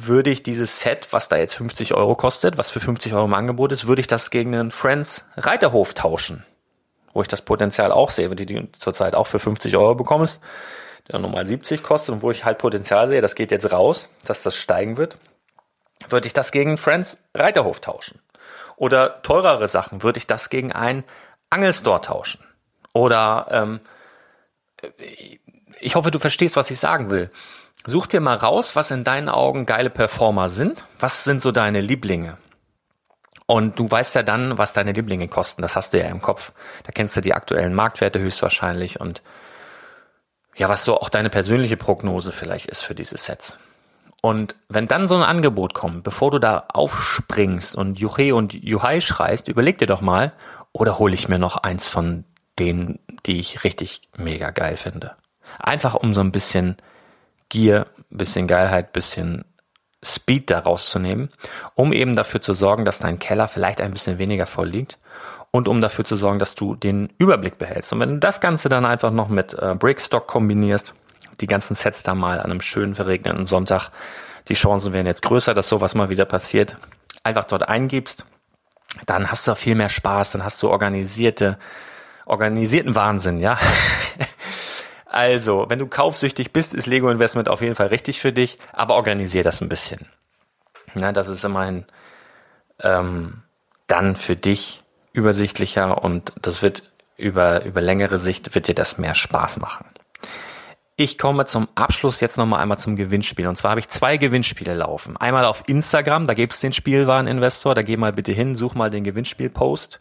würde 0.07 0.31
ich 0.31 0.43
dieses 0.43 0.81
Set, 0.81 1.09
was 1.11 1.29
da 1.29 1.37
jetzt 1.37 1.55
50 1.55 1.95
Euro 1.95 2.15
kostet, 2.15 2.59
was 2.59 2.71
für 2.71 2.81
50 2.81 3.15
Euro 3.15 3.25
im 3.25 3.35
Angebot 3.35 3.73
ist, 3.73 3.87
würde 3.87 4.01
ich 4.01 4.07
das 4.07 4.31
gegen 4.31 4.55
einen 4.55 4.71
Friends 4.71 5.25
Reiterhof 5.37 5.95
tauschen? 5.95 6.45
Wo 7.13 7.23
ich 7.23 7.29
das 7.29 7.43
Potenzial 7.43 7.93
auch 7.93 8.11
sehe, 8.11 8.31
wenn 8.31 8.37
du 8.37 8.47
die 8.47 8.73
zurzeit 8.73 9.15
auch 9.15 9.27
für 9.27 9.39
50 9.39 9.77
Euro 9.77 9.95
bekommst, 9.95 10.41
der 11.09 11.19
normal 11.19 11.47
70 11.47 11.83
kostet 11.83 12.15
und 12.15 12.23
wo 12.23 12.31
ich 12.31 12.45
halt 12.45 12.59
Potenzial 12.59 13.09
sehe, 13.09 13.21
das 13.21 13.35
geht 13.35 13.51
jetzt 13.51 13.73
raus, 13.73 14.09
dass 14.25 14.43
das 14.43 14.57
steigen 14.57 14.97
wird, 14.97 15.19
würde 16.09 16.27
ich 16.27 16.33
das 16.33 16.53
gegen 16.53 16.79
Friends 16.79 17.19
Reiterhof 17.35 17.81
tauschen. 17.81 18.21
Oder 18.77 19.23
teurere 19.23 19.69
Sachen, 19.69 20.03
würde 20.03 20.19
ich 20.19 20.27
das 20.27 20.51
gegen 20.51 20.73
einen 20.73 21.05
Angelstore 21.51 22.01
tauschen. 22.01 22.45
Oder 22.95 23.47
ähm, 23.51 23.81
ich 25.81 25.95
hoffe, 25.95 26.11
du 26.11 26.19
verstehst, 26.19 26.57
was 26.57 26.71
ich 26.71 26.79
sagen 26.79 27.11
will. 27.11 27.31
Such 27.87 28.07
dir 28.07 28.21
mal 28.21 28.37
raus, 28.37 28.77
was 28.77 28.91
in 28.91 29.05
deinen 29.05 29.29
Augen 29.29 29.67
geile 29.67 29.91
Performer 29.91 30.49
sind. 30.49 30.85
Was 30.99 31.25
sind 31.25 31.43
so 31.43 31.51
deine 31.51 31.81
Lieblinge? 31.81 32.39
Und 33.47 33.79
du 33.79 33.91
weißt 33.91 34.15
ja 34.15 34.23
dann, 34.23 34.57
was 34.57 34.73
deine 34.73 34.93
Lieblinge 34.93 35.29
kosten. 35.29 35.63
Das 35.63 35.75
hast 35.75 35.93
du 35.93 35.99
ja 35.99 36.07
im 36.07 36.23
Kopf. 36.23 36.53
Da 36.85 36.93
kennst 36.93 37.17
du 37.17 37.21
die 37.21 37.35
aktuellen 37.35 37.75
Marktwerte 37.75 38.21
höchstwahrscheinlich 38.21 39.01
und 39.01 39.23
ja, 40.57 40.69
was 40.69 40.85
so 40.85 41.01
auch 41.01 41.09
deine 41.09 41.31
persönliche 41.31 41.77
Prognose 41.77 42.31
vielleicht 42.31 42.67
ist 42.67 42.83
für 42.83 42.95
diese 42.95 43.17
Sets. 43.17 43.59
Und 44.21 44.55
wenn 44.69 44.87
dann 44.87 45.09
so 45.09 45.17
ein 45.17 45.23
Angebot 45.23 45.75
kommt, 45.75 46.05
bevor 46.05 46.31
du 46.31 46.39
da 46.39 46.67
aufspringst 46.73 47.75
und 47.75 47.99
Juche 47.99 48.35
und 48.35 48.55
Juhai 48.55 49.01
schreist, 49.01 49.49
überleg 49.49 49.79
dir 49.79 49.87
doch 49.87 50.01
mal, 50.01 50.33
oder 50.73 50.99
hole 50.99 51.15
ich 51.15 51.29
mir 51.29 51.39
noch 51.39 51.57
eins 51.57 51.89
von 51.89 52.25
denen, 52.59 53.01
die 53.27 53.41
ich 53.41 53.65
richtig 53.65 54.03
mega 54.17 54.51
geil 54.51 54.77
finde. 54.77 55.17
Einfach 55.59 55.95
um 55.95 56.15
so 56.15 56.21
ein 56.21 56.33
bisschen 56.33 56.77
Gier, 57.53 57.85
bisschen 58.09 58.47
Geilheit, 58.47 58.95
bisschen 58.95 59.45
Speed 60.03 60.49
daraus 60.51 60.89
zu 60.89 60.99
nehmen, 60.99 61.29
um 61.75 61.93
eben 61.93 62.17
dafür 62.17 62.41
zu 62.41 62.55
sorgen, 62.55 62.87
dass 62.87 62.99
dein 62.99 63.19
Keller 63.19 63.47
vielleicht 63.47 63.83
ein 63.83 63.91
bisschen 63.91 64.19
weniger 64.19 64.47
voll 64.47 64.71
liegt 64.71 64.99
und 65.51 65.69
um 65.69 65.83
dafür 65.83 66.07
zu 66.07 66.17
sorgen, 66.17 66.39
dass 66.39 66.55
du 66.55 66.75
den 66.75 67.13
Überblick 67.19 67.59
behältst. 67.59 67.93
Und 67.93 68.01
wenn 68.01 68.09
du 68.09 68.19
das 68.21 68.41
Ganze 68.41 68.71
dann 68.71 68.87
einfach 68.87 69.11
noch 69.11 69.29
mit 69.29 69.53
äh, 69.53 69.75
Brickstock 69.79 70.27
kombinierst, 70.27 70.95
die 71.43 71.47
ganzen 71.47 71.75
Sets 71.75 72.03
da 72.03 72.15
mal 72.15 72.41
an 72.41 72.51
einem 72.51 72.63
schönen 72.63 72.95
verregneten 72.95 73.45
Sonntag, 73.45 73.91
die 74.49 74.55
Chancen 74.55 74.95
wären 74.95 75.05
jetzt 75.05 75.21
größer, 75.21 75.53
dass 75.53 75.69
sowas 75.69 75.95
mal 75.95 76.09
wieder 76.09 76.25
passiert, 76.25 76.79
einfach 77.23 77.45
dort 77.45 77.69
eingibst, 77.69 78.25
dann 79.05 79.31
hast 79.31 79.47
du 79.47 79.55
viel 79.55 79.75
mehr 79.75 79.91
Spaß, 79.91 80.31
dann 80.31 80.43
hast 80.43 80.63
du 80.63 80.71
organisierte, 80.71 81.59
organisierten 82.25 82.95
Wahnsinn, 82.95 83.41
ja. 83.41 83.59
Also, 85.13 85.67
wenn 85.69 85.79
du 85.79 85.87
kaufsüchtig 85.87 86.55
bist, 86.55 86.73
ist 86.73 86.87
Lego 86.87 87.11
Investment 87.11 87.51
auf 87.51 87.61
jeden 87.61 87.75
Fall 87.75 87.89
richtig 87.89 88.19
für 88.19 88.33
dich, 88.33 88.57
aber 88.73 88.95
organisier 88.95 89.43
das 89.43 89.61
ein 89.61 89.69
bisschen. 89.69 90.09
Na, 90.95 91.13
das 91.13 91.29
ist 91.29 91.45
immerhin 91.45 91.85
ähm, 92.81 93.43
dann 93.89 94.17
für 94.17 94.37
dich 94.37 94.83
übersichtlicher 95.13 96.03
und 96.03 96.33
das 96.41 96.63
wird 96.63 96.85
über, 97.19 97.63
über 97.65 97.83
längere 97.83 98.17
Sicht 98.17 98.55
wird 98.55 98.69
dir 98.69 98.75
das 98.75 98.97
mehr 98.97 99.15
Spaß 99.15 99.59
machen. 99.59 99.85
Ich 100.97 101.19
komme 101.19 101.45
zum 101.45 101.69
Abschluss 101.75 102.21
jetzt 102.21 102.39
nochmal 102.39 102.63
einmal 102.63 102.79
zum 102.79 102.97
Gewinnspiel. 102.97 103.47
Und 103.49 103.57
zwar 103.57 103.73
habe 103.73 103.81
ich 103.81 103.89
zwei 103.89 104.17
Gewinnspiele 104.17 104.75
laufen. 104.75 105.19
Einmal 105.19 105.45
auf 105.45 105.63
Instagram, 105.67 106.27
da 106.27 106.33
gibt 106.33 106.55
es 106.55 106.61
den 106.61 106.73
Spielwareninvestor. 106.73 107.75
Da 107.75 107.83
geh 107.83 107.99
mal 107.99 108.15
bitte 108.15 108.33
hin, 108.33 108.57
such 108.57 108.75
mal 108.75 108.89
den 108.89 109.05
Gewinnspielpost. 109.05 110.01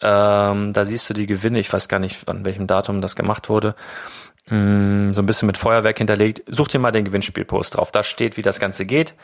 Ähm, 0.00 0.72
da 0.72 0.84
siehst 0.84 1.08
du 1.10 1.14
die 1.14 1.26
Gewinne. 1.26 1.60
Ich 1.60 1.72
weiß 1.72 1.88
gar 1.88 1.98
nicht, 1.98 2.28
an 2.28 2.44
welchem 2.44 2.66
Datum 2.66 3.00
das 3.00 3.16
gemacht 3.16 3.48
wurde. 3.48 3.74
Mm, 4.48 5.10
so 5.10 5.22
ein 5.22 5.26
bisschen 5.26 5.46
mit 5.46 5.58
Feuerwerk 5.58 5.98
hinterlegt. 5.98 6.42
Such 6.46 6.68
dir 6.68 6.78
mal 6.78 6.90
den 6.90 7.04
Gewinnspielpost 7.04 7.76
drauf. 7.76 7.92
Da 7.92 8.02
steht, 8.02 8.36
wie 8.36 8.42
das 8.42 8.60
Ganze 8.60 8.86
geht. 8.86 9.14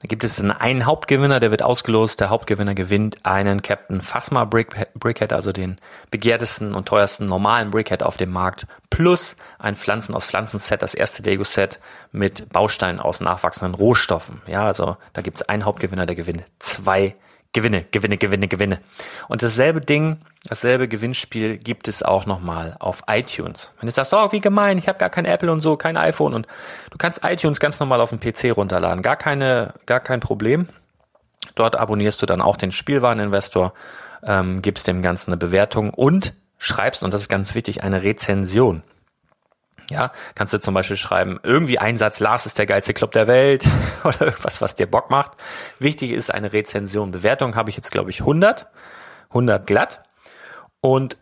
Da 0.00 0.06
gibt 0.06 0.22
es 0.22 0.40
einen 0.40 0.86
Hauptgewinner, 0.86 1.40
der 1.40 1.50
wird 1.50 1.62
ausgelost. 1.62 2.20
Der 2.20 2.30
Hauptgewinner 2.30 2.74
gewinnt 2.74 3.24
einen 3.24 3.62
Captain 3.62 4.00
Phasma 4.00 4.44
Brick, 4.44 4.68
Brickhead, 4.94 5.32
also 5.32 5.50
den 5.50 5.76
begehrtesten 6.12 6.72
und 6.74 6.86
teuersten 6.86 7.26
normalen 7.26 7.72
Brickhead 7.72 8.04
auf 8.04 8.16
dem 8.16 8.30
Markt, 8.30 8.68
plus 8.90 9.36
ein 9.58 9.74
Pflanzen 9.74 10.14
aus 10.14 10.28
Pflanzen-Set, 10.28 10.82
das 10.82 10.94
erste 10.94 11.24
Lego-Set 11.24 11.80
mit 12.12 12.48
Bausteinen 12.50 13.00
aus 13.00 13.20
nachwachsenden 13.20 13.74
Rohstoffen. 13.74 14.40
Ja, 14.46 14.66
also 14.66 14.96
da 15.14 15.22
gibt 15.22 15.38
es 15.38 15.48
einen 15.48 15.64
Hauptgewinner, 15.64 16.06
der 16.06 16.14
gewinnt 16.14 16.44
zwei 16.60 17.16
Gewinne, 17.54 17.84
Gewinne, 17.90 18.18
Gewinne, 18.18 18.46
Gewinne. 18.46 18.80
Und 19.28 19.42
dasselbe 19.42 19.80
Ding, 19.80 20.18
dasselbe 20.46 20.86
Gewinnspiel 20.86 21.56
gibt 21.56 21.88
es 21.88 22.02
auch 22.02 22.26
nochmal 22.26 22.76
auf 22.78 23.02
iTunes. 23.08 23.72
Wenn 23.80 23.86
du 23.86 23.92
sagst, 23.92 24.12
oh, 24.12 24.32
wie 24.32 24.40
gemein, 24.40 24.76
ich 24.76 24.86
habe 24.86 24.98
gar 24.98 25.08
kein 25.08 25.24
Apple 25.24 25.50
und 25.50 25.60
so, 25.60 25.76
kein 25.76 25.96
iPhone 25.96 26.34
und 26.34 26.46
du 26.90 26.98
kannst 26.98 27.24
iTunes 27.24 27.58
ganz 27.58 27.80
normal 27.80 28.00
auf 28.02 28.10
dem 28.10 28.20
PC 28.20 28.56
runterladen, 28.56 29.02
gar 29.02 29.16
keine, 29.16 29.74
gar 29.86 30.00
kein 30.00 30.20
Problem. 30.20 30.68
Dort 31.54 31.76
abonnierst 31.76 32.20
du 32.20 32.26
dann 32.26 32.42
auch 32.42 32.56
den 32.56 32.70
Spielwareninvestor, 32.70 33.72
ähm, 34.22 34.60
gibst 34.60 34.86
dem 34.86 35.00
Ganzen 35.00 35.30
eine 35.30 35.38
Bewertung 35.38 35.90
und 35.94 36.34
schreibst, 36.58 37.02
und 37.02 37.14
das 37.14 37.22
ist 37.22 37.28
ganz 37.28 37.54
wichtig, 37.54 37.82
eine 37.82 38.02
Rezension. 38.02 38.82
Ja, 39.90 40.12
kannst 40.34 40.52
du 40.52 40.60
zum 40.60 40.74
Beispiel 40.74 40.98
schreiben, 40.98 41.40
irgendwie 41.42 41.78
ein 41.78 41.96
Satz, 41.96 42.20
Lars 42.20 42.44
ist 42.44 42.58
der 42.58 42.66
geilste 42.66 42.92
Club 42.92 43.12
der 43.12 43.26
Welt 43.26 43.66
oder 44.04 44.20
irgendwas, 44.20 44.60
was 44.60 44.74
dir 44.74 44.86
Bock 44.86 45.10
macht. 45.10 45.32
Wichtig 45.78 46.10
ist 46.10 46.32
eine 46.32 46.52
Rezension. 46.52 47.10
Bewertung 47.10 47.56
habe 47.56 47.70
ich 47.70 47.76
jetzt, 47.76 47.90
glaube 47.90 48.10
ich, 48.10 48.20
100. 48.20 48.66
100 49.30 49.66
glatt. 49.66 50.02
Und 50.80 51.16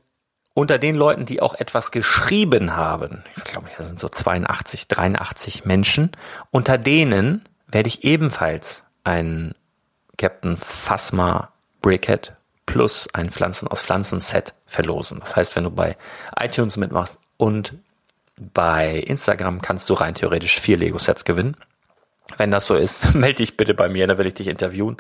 unter 0.55 0.79
den 0.79 0.97
Leuten, 0.97 1.27
die 1.27 1.41
auch 1.43 1.55
etwas 1.55 1.91
geschrieben 1.91 2.75
haben, 2.75 3.23
ich 3.37 3.45
glaube, 3.45 3.69
das 3.77 3.87
sind 3.87 3.99
so 3.99 4.09
82, 4.09 4.89
83 4.89 5.65
Menschen, 5.65 6.13
unter 6.51 6.79
denen 6.79 7.49
werde 7.69 7.89
ich 7.89 8.05
ebenfalls 8.05 8.85
ein 9.05 9.55
Captain 10.17 10.57
Phasma 10.57 11.53
Brickhead 11.83 12.35
plus 12.65 13.09
ein 13.13 13.31
Pflanzen 13.31 13.69
aus 13.69 13.83
Pflanzen 13.83 14.21
Set 14.21 14.55
verlosen. 14.67 15.21
Das 15.21 15.37
heißt, 15.37 15.57
wenn 15.57 15.65
du 15.65 15.71
bei 15.71 15.97
iTunes 16.41 16.77
mitmachst 16.77 17.21
und 17.37 17.75
bei 18.39 18.99
Instagram 18.99 19.63
kannst 19.63 19.89
du 19.91 19.95
rein 19.95 20.15
theoretisch 20.15 20.61
vier 20.61 20.77
Lego-Sets 20.77 21.25
gewinnen. 21.25 21.57
Wenn 22.37 22.51
das 22.51 22.67
so 22.67 22.75
ist, 22.75 23.15
melde 23.15 23.37
dich 23.37 23.57
bitte 23.57 23.75
bei 23.75 23.89
mir, 23.89 24.07
da 24.07 24.19
will 24.19 24.27
ich 24.27 24.35
dich 24.35 24.49
interviewen. 24.49 24.97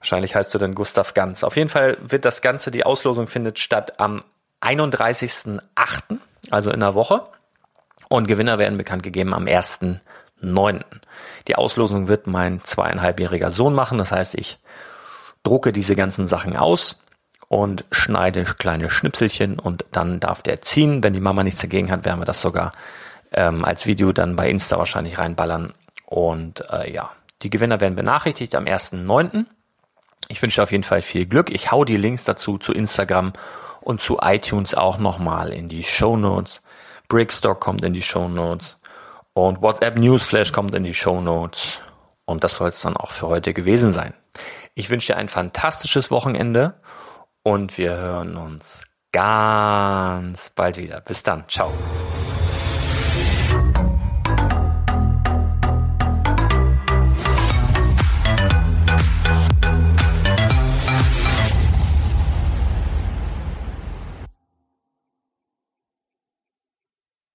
Wahrscheinlich 0.00 0.34
heißt 0.34 0.54
du 0.54 0.58
dann 0.58 0.74
Gustav 0.74 1.14
Ganz. 1.14 1.42
Auf 1.42 1.56
jeden 1.56 1.68
Fall 1.68 1.96
wird 2.00 2.24
das 2.24 2.42
Ganze, 2.42 2.70
die 2.70 2.84
Auslosung 2.84 3.26
findet 3.26 3.58
statt 3.58 3.98
am 3.98 4.22
31.08., 4.60 5.60
also 6.50 6.70
in 6.70 6.80
der 6.80 6.94
Woche. 6.94 7.22
Und 8.08 8.28
Gewinner 8.28 8.58
werden 8.58 8.78
bekannt 8.78 9.02
gegeben 9.02 9.34
am 9.34 9.46
1.9. 9.46 10.80
Die 11.48 11.56
Auslosung 11.56 12.08
wird 12.08 12.26
mein 12.26 12.62
zweieinhalbjähriger 12.62 13.50
Sohn 13.50 13.74
machen. 13.74 13.98
Das 13.98 14.12
heißt, 14.12 14.36
ich 14.36 14.58
drucke 15.42 15.72
diese 15.72 15.96
ganzen 15.96 16.26
Sachen 16.26 16.56
aus, 16.56 17.00
und 17.48 17.84
schneide 17.90 18.44
kleine 18.44 18.90
Schnipselchen 18.90 19.58
und 19.58 19.84
dann 19.92 20.20
darf 20.20 20.42
der 20.42 20.62
ziehen. 20.62 21.02
Wenn 21.02 21.12
die 21.12 21.20
Mama 21.20 21.42
nichts 21.42 21.60
dagegen 21.60 21.90
hat, 21.90 22.04
werden 22.04 22.20
wir 22.20 22.24
das 22.24 22.40
sogar 22.40 22.72
ähm, 23.32 23.64
als 23.64 23.86
Video 23.86 24.12
dann 24.12 24.36
bei 24.36 24.48
Insta 24.48 24.78
wahrscheinlich 24.78 25.18
reinballern. 25.18 25.72
Und 26.06 26.64
äh, 26.70 26.92
ja, 26.92 27.10
die 27.42 27.50
Gewinner 27.50 27.80
werden 27.80 27.96
benachrichtigt 27.96 28.54
am 28.54 28.64
1.9. 28.64 29.44
Ich 30.28 30.42
wünsche 30.42 30.62
auf 30.62 30.72
jeden 30.72 30.84
Fall 30.84 31.02
viel 31.02 31.26
Glück. 31.26 31.50
Ich 31.50 31.70
hau 31.70 31.84
die 31.84 31.96
Links 31.96 32.24
dazu 32.24 32.58
zu 32.58 32.72
Instagram 32.72 33.32
und 33.80 34.00
zu 34.00 34.18
iTunes 34.20 34.74
auch 34.74 34.98
nochmal 34.98 35.52
in 35.52 35.68
die 35.68 35.84
Show 35.84 36.16
Notes. 36.16 36.62
Brickstock 37.08 37.60
kommt 37.60 37.84
in 37.84 37.92
die 37.92 38.02
Show 38.02 38.28
Notes 38.28 38.78
und 39.34 39.62
WhatsApp 39.62 39.96
Newsflash 39.96 40.50
kommt 40.50 40.74
in 40.74 40.82
die 40.82 40.94
Show 40.94 41.20
Notes. 41.20 41.80
Und 42.24 42.42
das 42.42 42.56
soll 42.56 42.70
es 42.70 42.80
dann 42.80 42.96
auch 42.96 43.12
für 43.12 43.28
heute 43.28 43.54
gewesen 43.54 43.92
sein. 43.92 44.12
Ich 44.74 44.90
wünsche 44.90 45.12
dir 45.12 45.18
ein 45.18 45.28
fantastisches 45.28 46.10
Wochenende 46.10 46.74
und 47.46 47.78
wir 47.78 47.96
hören 47.96 48.36
uns 48.36 48.88
ganz 49.12 50.50
bald 50.50 50.78
wieder. 50.78 51.00
Bis 51.00 51.22
dann. 51.22 51.44
Ciao. 51.46 51.70